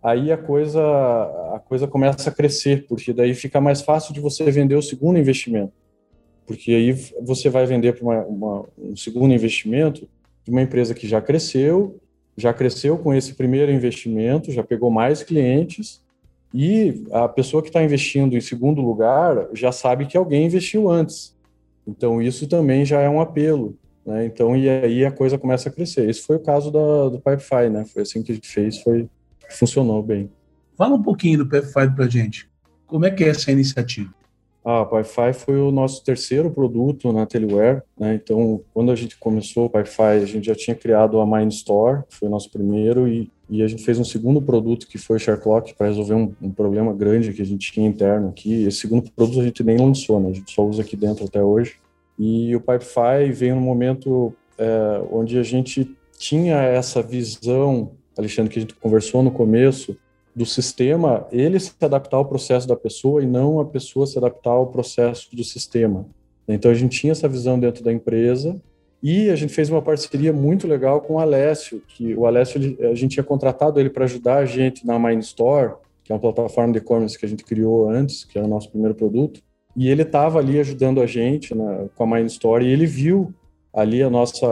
[0.03, 0.83] aí a coisa
[1.55, 5.19] a coisa começa a crescer, porque daí fica mais fácil de você vender o segundo
[5.19, 5.73] investimento.
[6.47, 10.09] Porque aí você vai vender para um segundo investimento
[10.45, 11.99] de uma empresa que já cresceu,
[12.37, 16.01] já cresceu com esse primeiro investimento, já pegou mais clientes
[16.55, 21.35] e a pessoa que está investindo em segundo lugar já sabe que alguém investiu antes.
[21.87, 23.77] Então isso também já é um apelo.
[24.05, 24.27] Né?
[24.27, 26.09] Então, e aí a coisa começa a crescer.
[26.09, 27.85] Esse foi o caso da, do Pipefy, né?
[27.85, 29.09] Foi assim que a gente fez, foi,
[29.51, 30.31] funcionou bem.
[30.77, 32.49] Fala um pouquinho do Pipefy para gente.
[32.87, 34.15] Como é que é essa iniciativa?
[34.69, 38.17] Ah, o Wi-Fi foi o nosso terceiro produto na Teleware, né?
[38.17, 42.03] Então, quando a gente começou o Wi-Fi, a gente já tinha criado a Mind Store,
[42.09, 45.21] foi o nosso primeiro, e, e a gente fez um segundo produto que foi o
[45.21, 48.65] ShareClock para resolver um, um, problema grande que a gente tinha interno aqui.
[48.65, 50.31] Esse segundo produto a gente nem lançou, né?
[50.31, 51.77] A gente só usa aqui dentro até hoje.
[52.19, 58.59] E o Pipefy veio no momento é, onde a gente tinha essa visão, Alexandre, que
[58.59, 59.97] a gente conversou no começo,
[60.37, 64.51] do sistema ele se adaptar ao processo da pessoa e não a pessoa se adaptar
[64.51, 66.07] ao processo do sistema.
[66.47, 68.61] Então a gente tinha essa visão dentro da empresa
[69.03, 72.95] e a gente fez uma parceria muito legal com o Alessio, que o Alessio a
[72.95, 76.79] gente tinha contratado ele para ajudar a gente na Store, que é uma plataforma de
[76.79, 79.41] e-commerce que a gente criou antes, que era o nosso primeiro produto,
[79.75, 83.33] e ele estava ali ajudando a gente né, com a Store e ele viu
[83.73, 84.47] ali a nossa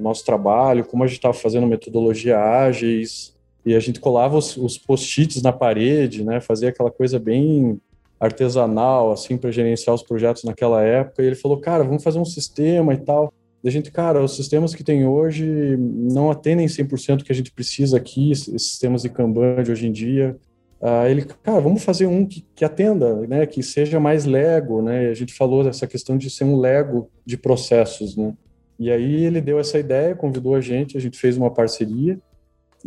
[0.00, 3.37] nosso trabalho, como a gente estava fazendo metodologia ágeis,
[3.68, 6.40] e a gente colava os, os post-its na parede, né?
[6.40, 7.78] Fazia aquela coisa bem
[8.18, 11.22] artesanal, assim, para gerenciar os projetos naquela época.
[11.22, 13.30] E ele falou, cara, vamos fazer um sistema e tal.
[13.62, 17.52] E a gente, cara, os sistemas que tem hoje não atendem 100% que a gente
[17.52, 20.34] precisa aqui, esses sistemas de Kanban de hoje em dia.
[20.80, 25.08] Uh, ele, cara, vamos fazer um que, que atenda, né, que seja mais Lego, né,
[25.08, 28.32] a gente falou dessa questão de ser um Lego de processos, né,
[28.78, 32.20] e aí ele deu essa ideia, convidou a gente, a gente fez uma parceria,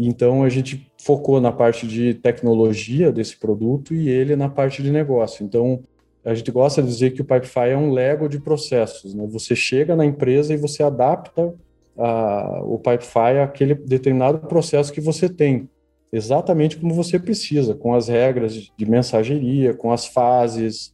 [0.08, 4.92] então a gente focou na parte de tecnologia desse produto e ele na parte de
[4.92, 5.44] negócio.
[5.44, 5.82] Então
[6.24, 9.14] a gente gosta de dizer que o Pipefy é um Lego de processos.
[9.14, 9.28] Né?
[9.28, 11.54] Você chega na empresa e você adapta
[11.98, 15.68] a, o Pipefy àquele determinado processo que você tem,
[16.12, 20.94] exatamente como você precisa, com as regras de mensageria, com as fases,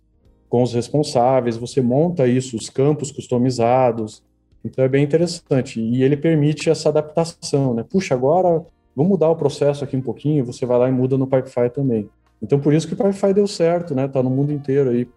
[0.49, 1.57] com os responsáveis.
[1.57, 4.23] Você monta isso, os campos customizados.
[4.63, 5.81] Então é bem interessante.
[5.81, 7.73] E ele permite essa adaptação.
[7.73, 7.83] Né?
[7.87, 8.65] Puxa, agora
[8.97, 12.09] vamos mudar o processo aqui um pouquinho, você vai lá e muda no Pipefy também.
[12.41, 14.07] Então, por isso que o Pipefy deu certo, né?
[14.07, 15.07] Tá no mundo inteiro aí.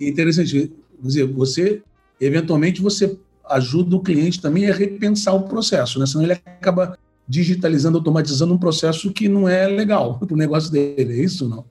[0.00, 0.72] Interessante.
[0.98, 1.82] Você, você
[2.18, 3.18] eventualmente, você
[3.50, 6.06] ajuda o cliente também a repensar o processo, né?
[6.06, 6.96] Senão ele acaba
[7.28, 11.64] digitalizando, automatizando um processo que não é legal para o negócio dele, é isso não?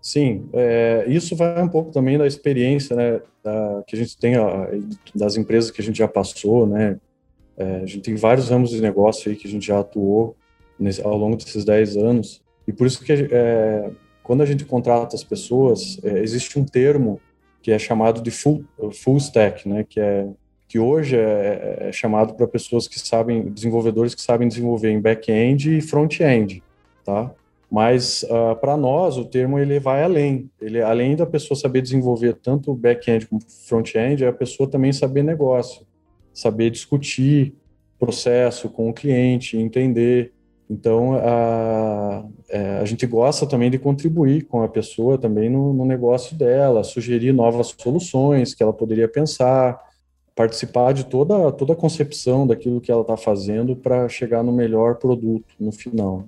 [0.00, 4.36] Sim, é, isso vai um pouco também da experiência né, da, que a gente tem,
[4.36, 4.66] ó,
[5.14, 6.98] das empresas que a gente já passou, né?
[7.56, 10.36] É, a gente tem vários ramos de negócio aí que a gente já atuou,
[10.82, 12.42] nesse, ao longo desses 10 anos.
[12.66, 13.90] E por isso que é,
[14.22, 17.20] quando a gente contrata as pessoas, é, existe um termo
[17.62, 19.84] que é chamado de full, full stack, né?
[19.88, 20.26] Que é
[20.72, 25.76] que hoje é, é chamado para pessoas que sabem, desenvolvedores que sabem desenvolver em back-end
[25.76, 26.62] e front-end,
[27.04, 27.30] tá?
[27.70, 30.50] Mas uh, ah, para nós o termo ele vai além.
[30.58, 35.22] Ele além da pessoa saber desenvolver tanto back-end como front-end, é a pessoa também saber
[35.22, 35.86] negócio,
[36.32, 37.54] saber discutir
[37.98, 40.32] processo com o cliente, entender
[40.70, 45.84] então, a, é, a gente gosta também de contribuir com a pessoa também no, no,
[45.84, 49.78] negócio dela, sugerir novas soluções que ela poderia pensar,
[50.34, 54.96] participar de toda, toda a concepção daquilo que ela está fazendo para chegar no melhor
[54.96, 56.26] produto no final.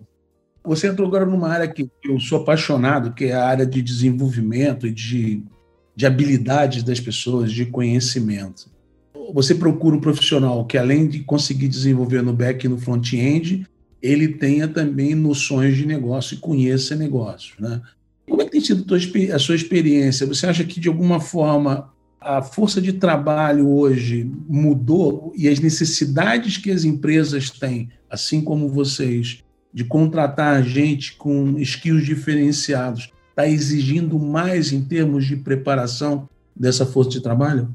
[0.62, 4.86] Você entrou agora numa área que eu sou apaixonado, que é a área de desenvolvimento
[4.86, 5.42] e de,
[5.94, 8.70] de habilidades das pessoas, de conhecimento.
[9.32, 13.66] Você procura um profissional que, além de conseguir desenvolver no back e no front-end,
[14.04, 17.58] ele tenha também noções de negócio e conheça negócios.
[17.58, 17.80] Né?
[18.28, 18.84] Como é que tem sido
[19.32, 20.26] a sua experiência?
[20.26, 21.90] Você acha que, de alguma forma,
[22.20, 28.68] a força de trabalho hoje mudou e as necessidades que as empresas têm, assim como
[28.68, 36.84] vocês, de contratar gente com skills diferenciados, está exigindo mais em termos de preparação dessa
[36.84, 37.74] força de trabalho?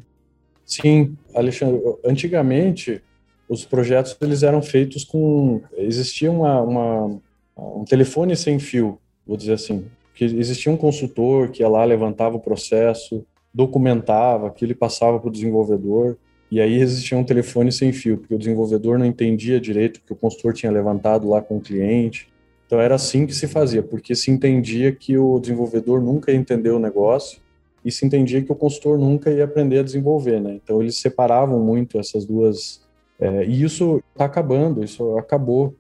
[0.63, 1.82] Sim, Alexandre.
[2.06, 3.02] Antigamente,
[3.50, 7.20] os projetos eles eram feitos com existia uma, uma,
[7.58, 12.38] um telefone sem fio, vou dizer assim, que existia um consultor que ia lá levantava
[12.38, 16.16] o processo, documentava, aquilo passava para o desenvolvedor
[16.52, 20.16] e aí existia um telefone sem fio porque o desenvolvedor não entendia direito que o
[20.16, 22.28] consultor tinha levantado lá com o cliente.
[22.68, 26.70] Então era assim que se fazia, porque se entendia que o desenvolvedor nunca ia entender
[26.70, 27.40] o negócio
[27.84, 30.60] e se entendia que o consultor nunca ia aprender a desenvolver, né?
[30.64, 32.82] Então eles separavam muito essas duas
[33.20, 35.76] É, e isso está acabando, isso acabou.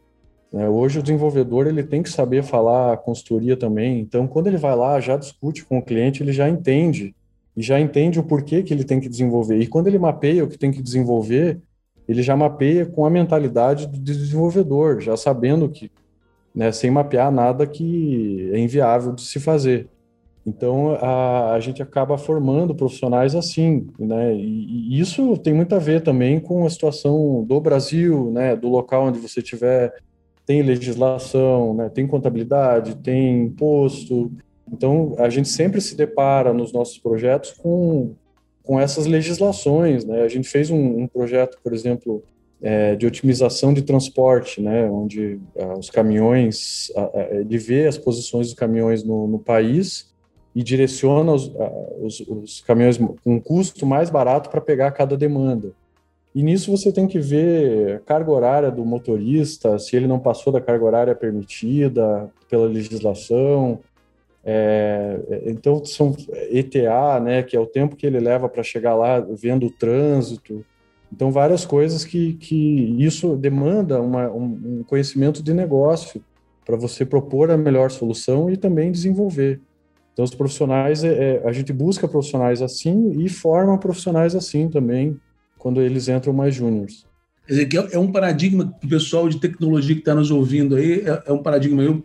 [0.51, 0.67] Né?
[0.67, 3.99] Hoje o desenvolvedor ele tem que saber falar consultoria também.
[3.99, 7.15] Então, quando ele vai lá, já discute com o cliente, ele já entende
[7.55, 9.59] e já entende o porquê que ele tem que desenvolver.
[9.59, 11.59] E quando ele mapeia o que tem que desenvolver,
[12.07, 15.91] ele já mapeia com a mentalidade do desenvolvedor, já sabendo que,
[16.53, 19.87] né, sem mapear nada que é inviável de se fazer.
[20.49, 24.33] Então, a, a gente acaba formando profissionais assim, né?
[24.35, 28.55] E, e, isso tem muito a ver também com a situação do Brasil, né?
[28.55, 29.93] Do local onde você tiver,
[30.47, 31.89] tem legislação, né?
[31.89, 34.31] Tem contabilidade, tem imposto.
[34.71, 38.15] Então, a gente sempre se depara nos nossos projetos com,
[38.63, 40.23] com essas legislações, né?
[40.23, 42.23] A gente fez um, um projeto, por exemplo,
[42.59, 44.89] é, de otimização de transporte, né?
[44.89, 50.08] Onde ah, os caminhões, ah, ele vê as posições dos caminhões no, no país
[50.59, 51.49] e direciona os,
[52.01, 55.71] os, os caminhões com um custo mais barato para pegar cada demanda.
[56.35, 60.51] E nisso você tem que ver a carga horária do motorista, se ele não passou
[60.51, 63.79] da carga horária permitida pela legislação.
[64.43, 66.13] É, então, são
[66.51, 70.65] ETA, né, que é o tempo que ele leva para chegar lá vendo o trânsito.
[71.09, 76.21] Então, várias coisas que, que isso demanda uma, um, um conhecimento de negócio
[76.65, 79.61] para você propor a melhor solução e também desenvolver.
[80.19, 85.17] Então, os profissionais, é, é, a gente busca profissionais assim e forma profissionais assim também,
[85.57, 87.05] quando eles entram mais júniores.
[87.47, 90.75] Quer dizer, é, é um paradigma que o pessoal de tecnologia que está nos ouvindo
[90.75, 91.81] aí, é, é, um paradigma.
[91.81, 92.03] Eu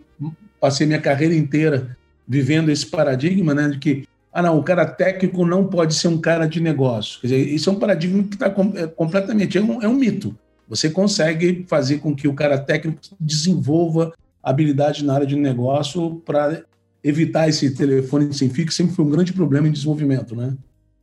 [0.60, 1.96] passei minha carreira inteira
[2.28, 6.20] vivendo esse paradigma, né, de que, ah, não, o cara técnico não pode ser um
[6.20, 7.20] cara de negócio.
[7.20, 10.38] Quer dizer, isso é um paradigma que está é, completamente, é um, é um mito.
[10.68, 16.62] Você consegue fazer com que o cara técnico desenvolva habilidade na área de negócio para
[17.04, 20.56] evitar esse telefone sem fio, que sempre foi um grande problema em desenvolvimento, né?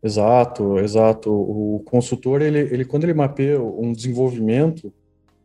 [0.03, 1.31] Exato, exato.
[1.31, 4.91] O consultor, ele, ele quando ele mapeia um desenvolvimento,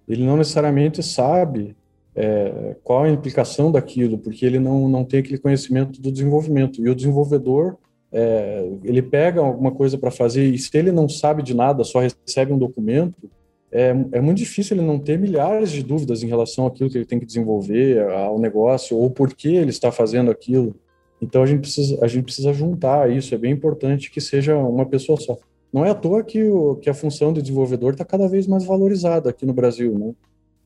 [0.08, 1.76] ele não necessariamente sabe
[2.14, 6.80] é, qual a implicação daquilo, porque ele não, não tem aquele conhecimento do desenvolvimento.
[6.80, 7.76] E o desenvolvedor,
[8.10, 12.00] é, ele pega alguma coisa para fazer e se ele não sabe de nada, só
[12.00, 13.30] recebe um documento,
[13.76, 17.04] é, é muito difícil ele não ter milhares de dúvidas em relação àquilo que ele
[17.04, 20.74] tem que desenvolver, ao negócio, ou por que ele está fazendo aquilo.
[21.20, 24.86] Então a gente precisa, a gente precisa juntar isso, é bem importante que seja uma
[24.86, 25.36] pessoa só.
[25.70, 28.64] Não é à toa que, o, que a função de desenvolvedor está cada vez mais
[28.64, 30.14] valorizada aqui no Brasil, né?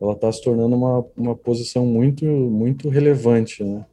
[0.00, 3.84] Ela está se tornando uma, uma posição muito, muito relevante, né?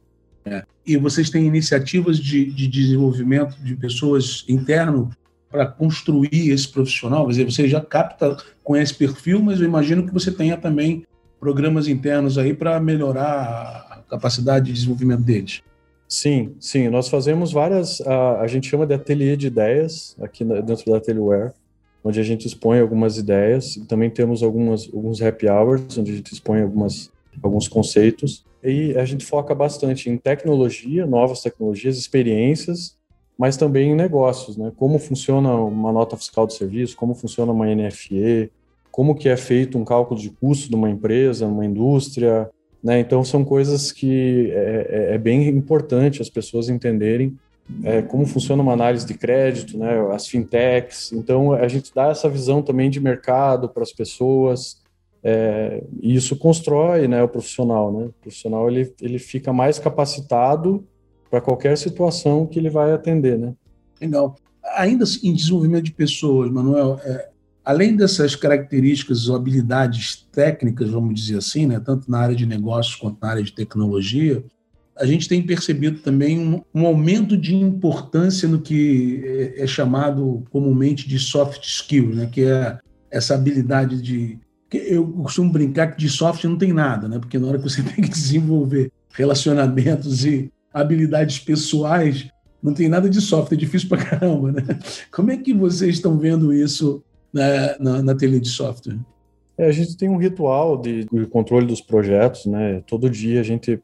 [0.44, 0.62] É.
[0.86, 5.10] E vocês têm iniciativas de, de desenvolvimento de pessoas interno
[5.50, 7.24] para construir esse profissional?
[7.24, 8.36] Quer dizer, você já capta
[8.76, 11.04] esse perfil, mas eu imagino que você tenha também
[11.40, 15.62] programas internos aí para melhorar a capacidade de desenvolvimento deles.
[16.08, 20.90] Sim, sim, nós fazemos várias, a, a gente chama de ateliê de ideias aqui dentro
[20.90, 21.52] da Ateliware,
[22.02, 26.32] onde a gente expõe algumas ideias, também temos algumas, alguns happy hours, onde a gente
[26.32, 27.10] expõe algumas,
[27.42, 32.97] alguns conceitos, e a gente foca bastante em tecnologia, novas tecnologias, experiências
[33.38, 34.72] mas também em negócios, né?
[34.76, 38.50] Como funciona uma nota fiscal de serviço, como funciona uma NFE,
[38.90, 42.50] como que é feito um cálculo de custo de uma empresa, uma indústria,
[42.82, 42.98] né?
[42.98, 47.38] Então são coisas que é, é, é bem importante as pessoas entenderem
[47.84, 50.00] é, como funciona uma análise de crédito, né?
[50.12, 51.12] As fintechs.
[51.12, 54.82] Então a gente dá essa visão também de mercado para as pessoas.
[55.22, 58.06] É, e isso constrói, né, o profissional, né?
[58.06, 60.84] O profissional ele, ele fica mais capacitado
[61.30, 63.54] para qualquer situação que ele vai atender, né?
[64.00, 64.36] Legal.
[64.76, 67.28] Ainda em desenvolvimento de pessoas, Manuel, é,
[67.64, 72.96] além dessas características ou habilidades técnicas, vamos dizer assim, né, tanto na área de negócios
[72.96, 74.42] quanto na área de tecnologia,
[74.96, 80.44] a gente tem percebido também um, um aumento de importância no que é, é, chamado
[80.50, 82.78] comumente de soft skills, né, que é
[83.10, 84.38] essa habilidade de
[84.70, 87.18] eu costumo brincar que de soft não tem nada, né?
[87.18, 92.28] Porque na hora que você tem que desenvolver relacionamentos e habilidades pessoais,
[92.62, 94.62] não tem nada de software, é difícil para caramba, né?
[95.10, 97.02] Como é que vocês estão vendo isso
[97.32, 98.98] na, na, na tele de software?
[99.56, 102.82] É, a gente tem um ritual de, de, controle dos projetos, né?
[102.86, 103.80] Todo dia a gente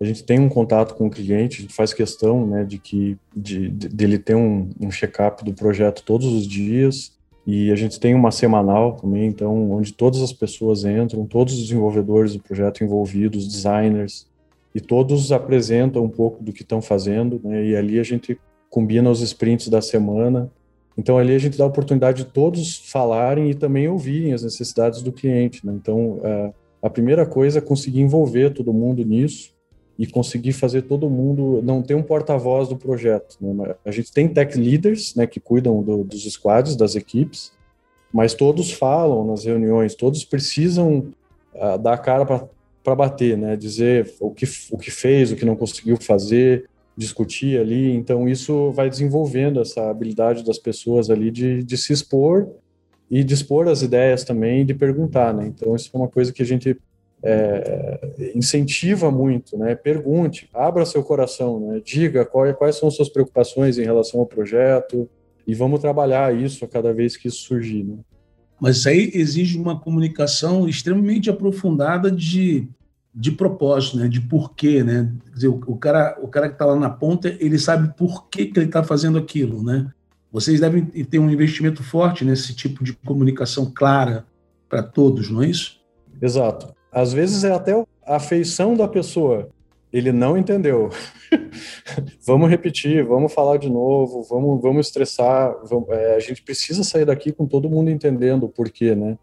[0.00, 3.16] a gente tem um contato com o cliente, a gente faz questão, né, de que
[3.34, 7.12] de, de dele ter um, um check-up do projeto todos os dias
[7.46, 11.60] e a gente tem uma semanal também, então onde todas as pessoas entram, todos os
[11.60, 14.26] desenvolvedores do projeto envolvidos, designers,
[14.74, 17.64] e todos apresentam um pouco do que estão fazendo, né?
[17.64, 20.50] E ali a gente combina os sprints da semana.
[20.98, 25.00] Então ali a gente dá a oportunidade de todos falarem e também ouvirem as necessidades
[25.02, 25.72] do cliente, né?
[25.74, 26.52] Então é,
[26.82, 29.54] a primeira coisa é conseguir envolver todo mundo nisso
[29.98, 33.36] e conseguir fazer todo mundo não ter um porta-voz do projeto.
[33.40, 33.74] Né?
[33.84, 37.52] A gente tem tech leaders, né, que cuidam do, dos squads, das equipes,
[38.12, 41.12] mas todos falam nas reuniões, todos precisam
[41.54, 42.44] uh, dar a cara para
[42.92, 43.54] bater, né?
[43.54, 47.94] Dizer o que, o que fez, o que não conseguiu fazer, discutir ali.
[47.94, 52.48] Então, isso vai desenvolvendo essa habilidade das pessoas ali de, de se expor
[53.08, 55.46] e de expor as ideias também, de perguntar, né?
[55.46, 56.76] Então, isso é uma coisa que a gente
[57.22, 59.74] é, incentiva muito, né?
[59.74, 61.80] Pergunte, abra seu coração, né?
[61.84, 65.08] Diga qual, quais são suas preocupações em relação ao projeto
[65.46, 67.96] e vamos trabalhar isso a cada vez que isso surgir, né?
[68.64, 72.66] Mas isso aí exige uma comunicação extremamente aprofundada de
[73.14, 74.08] de propósito, né?
[74.08, 75.12] de porquê, né?
[75.26, 78.28] Quer dizer, o, o cara, o cara que está lá na ponta, ele sabe por
[78.28, 79.88] que, ele está fazendo aquilo, né?
[80.32, 84.24] Vocês devem ter um investimento forte nesse tipo de comunicação clara
[84.68, 85.80] para todos, não é isso?
[86.20, 86.74] Exato.
[86.90, 87.72] Às vezes é até
[88.04, 89.48] a afeição da pessoa.
[89.94, 90.90] Ele não entendeu.
[92.26, 95.54] vamos repetir, vamos falar de novo, vamos, vamos estressar.
[95.70, 99.16] Vamos, é, a gente precisa sair daqui com todo mundo entendendo o porquê, né?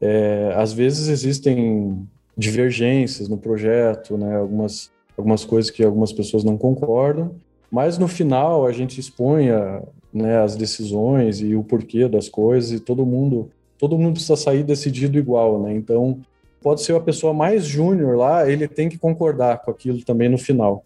[0.00, 2.04] É, às vezes existem
[2.36, 4.34] divergências no projeto, né?
[4.36, 7.36] Algumas, algumas coisas que algumas pessoas não concordam,
[7.70, 9.80] mas no final a gente expõe a,
[10.12, 13.48] né, as decisões e o porquê das coisas e todo mundo
[13.78, 15.72] todo mundo precisa sair decidido igual, né?
[15.72, 16.20] Então
[16.66, 20.36] pode ser a pessoa mais júnior lá, ele tem que concordar com aquilo também no
[20.36, 20.84] final.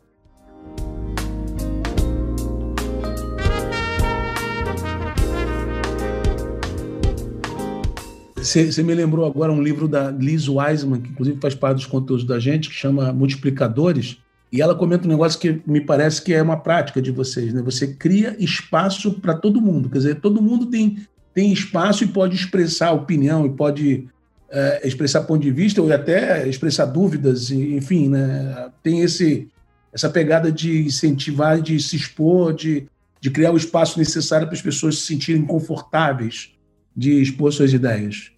[8.36, 12.26] Você me lembrou agora um livro da Liz Wiseman, que inclusive faz parte dos conteúdos
[12.26, 14.18] da gente, que chama Multiplicadores,
[14.52, 17.62] e ela comenta um negócio que me parece que é uma prática de vocês, né?
[17.62, 20.98] Você cria espaço para todo mundo, quer dizer, todo mundo tem,
[21.32, 24.10] tem espaço e pode expressar opinião e pode
[24.50, 28.70] é, expressar ponto de vista ou até expressar dúvidas, enfim, né?
[28.82, 29.48] Tem esse
[29.92, 32.86] essa pegada de incentivar, de se expor, de,
[33.20, 36.54] de criar o espaço necessário para as pessoas se sentirem confortáveis
[36.94, 38.30] de expor suas ideias.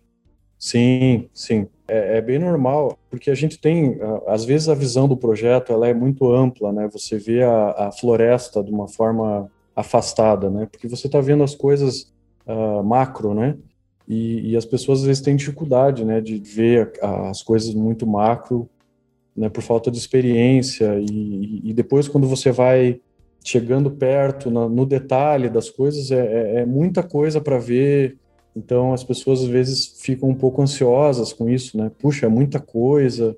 [0.59, 1.67] Sim, sim.
[1.87, 5.89] É, é, bem normal, porque a gente tem, às vezes a visão do projeto ela
[5.89, 6.89] é muito ampla, né?
[6.93, 10.67] Você vê a, a floresta de uma forma afastada, né?
[10.71, 12.13] Porque você está vendo as coisas
[12.47, 13.57] uh, macro, né?
[14.09, 16.21] E, e, as pessoas às vezes têm dificuldade, né?
[16.21, 18.69] De ver as coisas muito macro,
[19.37, 19.49] né?
[19.49, 23.01] Por falta de experiência e, e depois quando você vai
[23.45, 28.17] chegando perto no, no detalhe das coisas é, é, é muita coisa para ver
[28.55, 31.91] então as pessoas às vezes ficam um pouco ansiosas com isso, né?
[31.99, 33.37] Puxa, é muita coisa.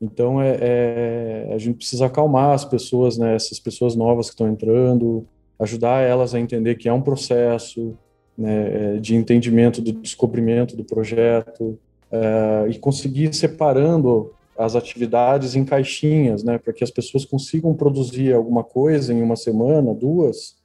[0.00, 3.34] Então é, é, a gente precisa acalmar as pessoas, né?
[3.34, 5.26] Essas pessoas novas que estão entrando,
[5.58, 7.96] ajudar elas a entender que é um processo
[8.36, 11.78] né, é, de entendimento do descobrimento do projeto
[12.10, 16.58] é, e conseguir separando as atividades em caixinhas, né?
[16.58, 20.56] Para que as pessoas consigam produzir alguma coisa em uma semana, duas,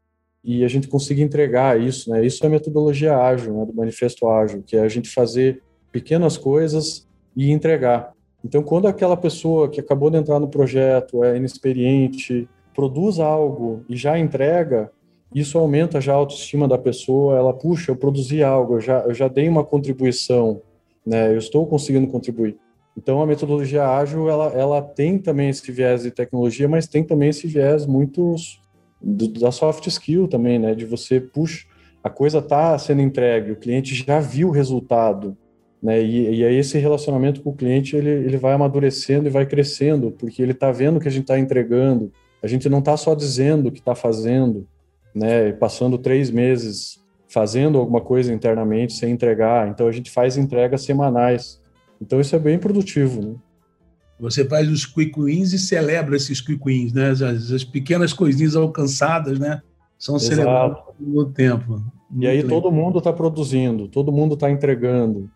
[0.43, 2.25] e a gente consiga entregar isso, né?
[2.25, 5.61] Isso é a metodologia ágil, né, do manifesto ágil, que é a gente fazer
[5.91, 8.13] pequenas coisas e entregar.
[8.43, 13.95] Então, quando aquela pessoa que acabou de entrar no projeto é inexperiente, produz algo e
[13.95, 14.91] já entrega,
[15.33, 17.37] isso aumenta já a autoestima da pessoa.
[17.37, 20.61] Ela, puxa, eu produzi algo, eu já, eu já dei uma contribuição,
[21.05, 21.31] né?
[21.31, 22.57] Eu estou conseguindo contribuir.
[22.97, 27.29] Então, a metodologia ágil, ela, ela tem também esse viés de tecnologia, mas tem também
[27.29, 28.35] esse viés muito
[29.01, 30.75] do, da soft skill também, né?
[30.75, 31.65] De você, puxa,
[32.03, 35.37] a coisa está sendo entregue, o cliente já viu o resultado,
[35.81, 36.01] né?
[36.01, 40.11] E, e aí esse relacionamento com o cliente ele, ele vai amadurecendo e vai crescendo,
[40.11, 42.11] porque ele está vendo que a gente está entregando.
[42.43, 44.67] A gente não está só dizendo que está fazendo,
[45.13, 45.51] né?
[45.53, 49.69] Passando três meses fazendo alguma coisa internamente sem entregar.
[49.69, 51.61] Então a gente faz entregas semanais.
[52.01, 53.35] Então isso é bem produtivo, né?
[54.19, 57.09] Você faz os quick wins e celebra esses quick wins, né?
[57.09, 59.61] As, as pequenas coisinhas alcançadas, né?
[59.97, 60.35] São Exato.
[60.35, 61.83] celebradas no tempo.
[62.09, 62.61] Muito e aí legal.
[62.61, 65.29] todo mundo está produzindo, todo mundo está entregando,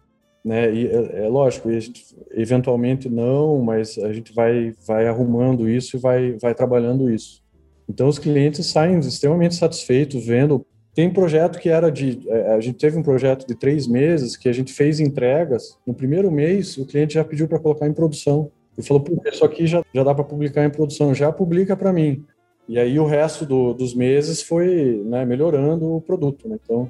[0.43, 0.73] né?
[0.73, 5.99] E é, é lógico, gente, eventualmente não, mas a gente vai vai arrumando isso e
[5.99, 7.41] vai vai trabalhando isso.
[7.87, 10.65] Então os clientes saem extremamente satisfeitos vendo.
[10.93, 12.21] Tem projeto que era de.
[12.27, 15.77] É, a gente teve um projeto de três meses que a gente fez entregas.
[15.85, 19.43] No primeiro mês, o cliente já pediu para colocar em produção e falou: Pô, isso
[19.43, 22.25] aqui já, já dá para publicar em produção, já publica para mim.
[22.67, 26.47] E aí o resto do, dos meses foi né, melhorando o produto.
[26.47, 26.57] Né?
[26.63, 26.89] Então.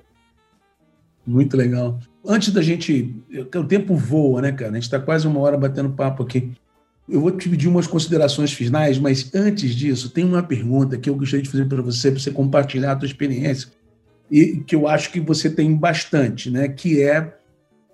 [1.26, 2.00] Muito legal.
[2.26, 3.16] Antes da gente.
[3.56, 4.72] O tempo voa, né, cara?
[4.72, 6.54] A gente está quase uma hora batendo papo aqui.
[7.08, 11.16] Eu vou te pedir umas considerações finais, mas antes disso, tem uma pergunta que eu
[11.16, 13.70] gostaria de fazer para você, para você compartilhar a tua experiência,
[14.30, 16.68] e que eu acho que você tem bastante, né?
[16.68, 17.38] Que é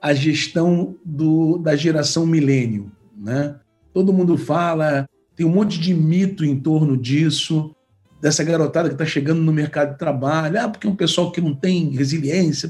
[0.02, 3.56] a gestão do, da geração milênio, né?
[3.94, 7.76] todo mundo fala, tem um monte de mito em torno disso,
[8.22, 11.42] dessa garotada que está chegando no mercado de trabalho, ah, porque é um pessoal que
[11.42, 12.70] não tem resiliência.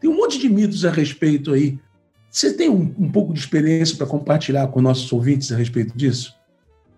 [0.00, 1.78] Tem um monte de mitos a respeito aí.
[2.36, 6.38] Você tem um, um pouco de experiência para compartilhar com nossos ouvintes a respeito disso?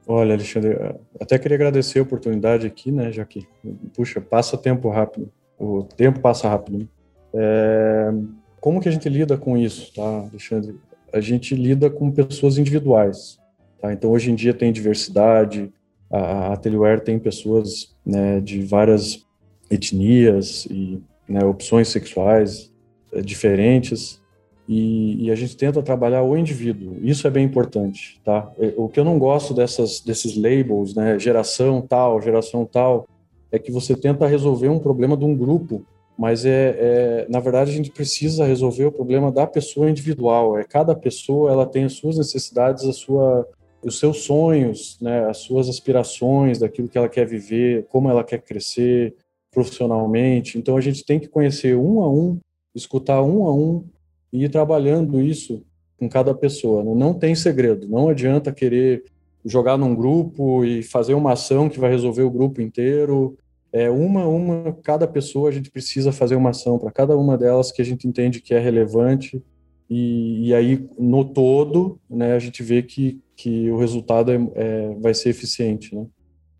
[0.05, 0.77] Olha, Alexandre,
[1.21, 3.47] até queria agradecer a oportunidade aqui, né, já que,
[3.95, 6.79] puxa, passa tempo rápido, o tempo passa rápido.
[6.79, 6.87] Né?
[7.35, 8.13] É,
[8.61, 10.75] como que a gente lida com isso, tá, Alexandre?
[11.13, 13.39] A gente lida com pessoas individuais,
[13.81, 13.93] tá?
[13.93, 15.73] Então, hoje em dia tem diversidade,
[16.11, 19.25] a, a Teleware tem pessoas né, de várias
[19.71, 22.73] etnias e né, opções sexuais
[23.13, 24.21] é, diferentes,
[24.69, 26.99] e, e, a gente tenta trabalhar o indivíduo.
[27.03, 28.53] Isso é bem importante, tá?
[28.59, 33.09] É, o que eu não gosto dessas desses labels, né, geração tal, geração tal,
[33.51, 35.83] é que você tenta resolver um problema de um grupo,
[36.19, 40.59] mas é, é na verdade a gente precisa resolver o problema da pessoa individual.
[40.59, 43.49] É cada pessoa ela tem as suas necessidades, a sua
[43.83, 48.43] os seus sonhos, né, as suas aspirações, daquilo que ela quer viver, como ela quer
[48.43, 49.15] crescer
[49.51, 50.59] profissionalmente.
[50.59, 52.39] Então a gente tem que conhecer um a um,
[52.75, 53.85] escutar um a um
[54.33, 55.63] e ir trabalhando isso
[55.99, 56.85] com cada pessoa.
[56.85, 56.95] Né?
[56.95, 59.05] Não tem segredo, não adianta querer
[59.45, 63.37] jogar num grupo e fazer uma ação que vai resolver o grupo inteiro.
[63.73, 67.71] É uma uma cada pessoa a gente precisa fazer uma ação para cada uma delas
[67.71, 69.43] que a gente entende que é relevante
[69.91, 74.95] e, e aí no todo, né, a gente vê que que o resultado é, é
[75.01, 76.05] vai ser eficiente, né?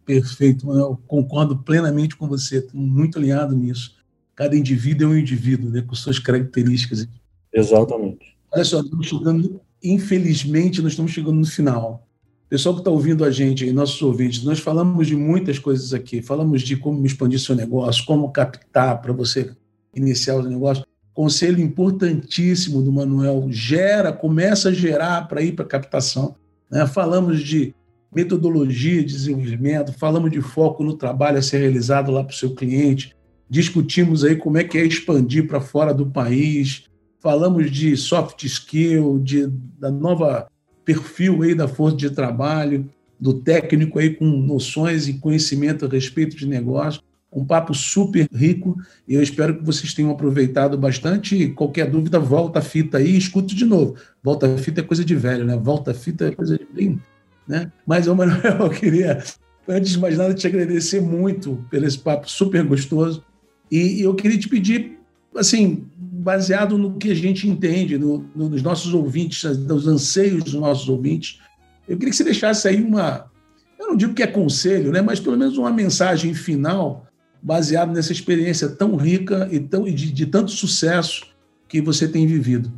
[0.07, 3.97] Perfeito, eu concordo plenamente com você, muito alinhado nisso.
[4.35, 7.07] Cada indivíduo é um indivíduo, né, com suas características.
[7.53, 8.37] Exatamente.
[8.53, 12.07] Olha só, estamos chegando, infelizmente, nós estamos chegando no final.
[12.49, 16.23] Pessoal que está ouvindo a gente, nossos ouvintes, nós falamos de muitas coisas aqui.
[16.23, 19.51] Falamos de como expandir seu negócio, como captar para você
[19.95, 20.85] iniciar o negócio.
[21.13, 26.37] Conselho importantíssimo do Manuel: gera, começa a gerar para ir para captação.
[26.71, 26.87] Né?
[26.87, 27.75] Falamos de
[28.15, 32.55] metodologia de desenvolvimento, falamos de foco no trabalho a ser realizado lá para o seu
[32.55, 33.15] cliente,
[33.49, 36.85] discutimos aí como é que é expandir para fora do país,
[37.21, 39.47] falamos de soft skill, de,
[39.79, 40.49] da nova
[40.85, 42.89] perfil aí da força de trabalho,
[43.21, 47.03] do técnico aí com noções e conhecimento a respeito de negócio.
[47.31, 48.75] Um papo super rico
[49.07, 51.49] e eu espero que vocês tenham aproveitado bastante.
[51.49, 53.97] Qualquer dúvida, volta a fita aí e escuta de novo.
[54.23, 55.57] Volta a fita é coisa de velho, né?
[55.57, 56.99] Volta a fita é coisa de bem.
[57.47, 57.71] Né?
[57.87, 59.23] Mas, ô Manuel, eu queria,
[59.69, 63.23] antes de mais nada, te agradecer muito pelo esse papo super gostoso.
[63.71, 64.98] E eu queria te pedir,
[65.39, 70.89] assim, baseado no que a gente entende, no, nos nossos ouvintes, nos anseios dos nossos
[70.89, 71.41] ouvintes.
[71.89, 73.31] Eu queria que você deixasse aí uma,
[73.79, 77.07] eu não digo que é conselho, né, mas pelo menos uma mensagem final
[77.41, 81.27] baseada nessa experiência tão rica e tão, de, de tanto sucesso
[81.69, 82.73] que você tem vivido.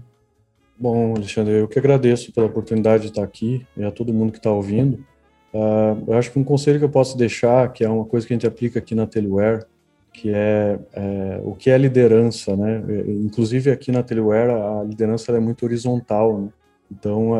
[0.79, 4.39] Bom, Alexandre, eu que agradeço pela oportunidade de estar aqui e a todo mundo que
[4.39, 5.05] está ouvindo.
[5.53, 8.33] Uh, eu acho que um conselho que eu posso deixar, que é uma coisa que
[8.33, 9.65] a gente aplica aqui na Teleware,
[10.13, 12.83] que é, é, o que é liderança, né?
[13.07, 16.49] Inclusive aqui na Teleware a liderança é muito horizontal, né?
[16.93, 17.31] Então,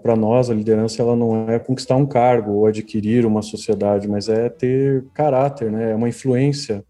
[0.00, 4.28] para nós a liderança ela não é conquistar um cargo ou adquirir uma sociedade, mas
[4.28, 5.90] é ter caráter, né?
[5.90, 6.84] É uma influência,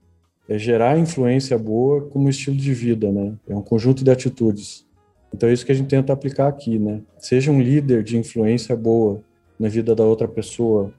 [0.47, 3.33] é gerar influência boa como estilo de vida, né?
[3.49, 4.87] É um conjunto de atitudes.
[5.35, 7.01] Então é isso que a gente tenta aplicar aqui, né?
[7.19, 9.23] Seja um líder de influência boa
[9.59, 10.93] na vida da outra pessoa,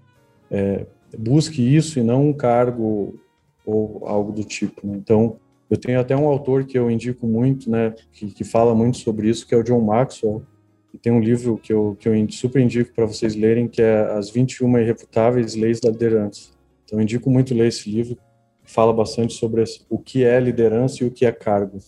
[0.50, 3.20] é, busque isso e não um cargo
[3.66, 4.86] ou algo do tipo.
[4.86, 4.98] Né?
[4.98, 5.38] Então,
[5.70, 9.30] eu tenho até um autor que eu indico muito, né, que, que fala muito sobre
[9.30, 10.44] isso, que é o John Maxwell.
[10.94, 14.02] E tem um livro que eu, que eu super indico para vocês lerem, que é
[14.12, 16.52] As 21 Irrefutáveis Leis da Liderança.
[16.86, 18.18] Então, eu indico muito ler esse livro,
[18.64, 21.80] fala bastante sobre o que é liderança e o que é cargo.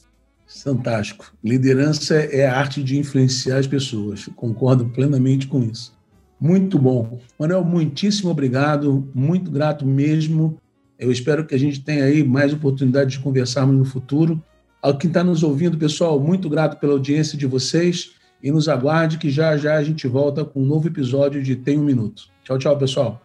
[0.48, 1.32] Fantástico.
[1.44, 4.28] Liderança é a arte de influenciar as pessoas.
[4.36, 5.96] Concordo plenamente com isso.
[6.40, 7.20] Muito bom.
[7.40, 10.58] Manuel, muitíssimo obrigado, muito grato mesmo
[10.98, 14.42] eu espero que a gente tenha aí mais oportunidade de conversarmos no futuro.
[14.82, 19.18] Ao quem está nos ouvindo, pessoal, muito grato pela audiência de vocês e nos aguarde
[19.18, 22.24] que já já a gente volta com um novo episódio de Tem um Minuto.
[22.44, 23.25] Tchau, tchau, pessoal.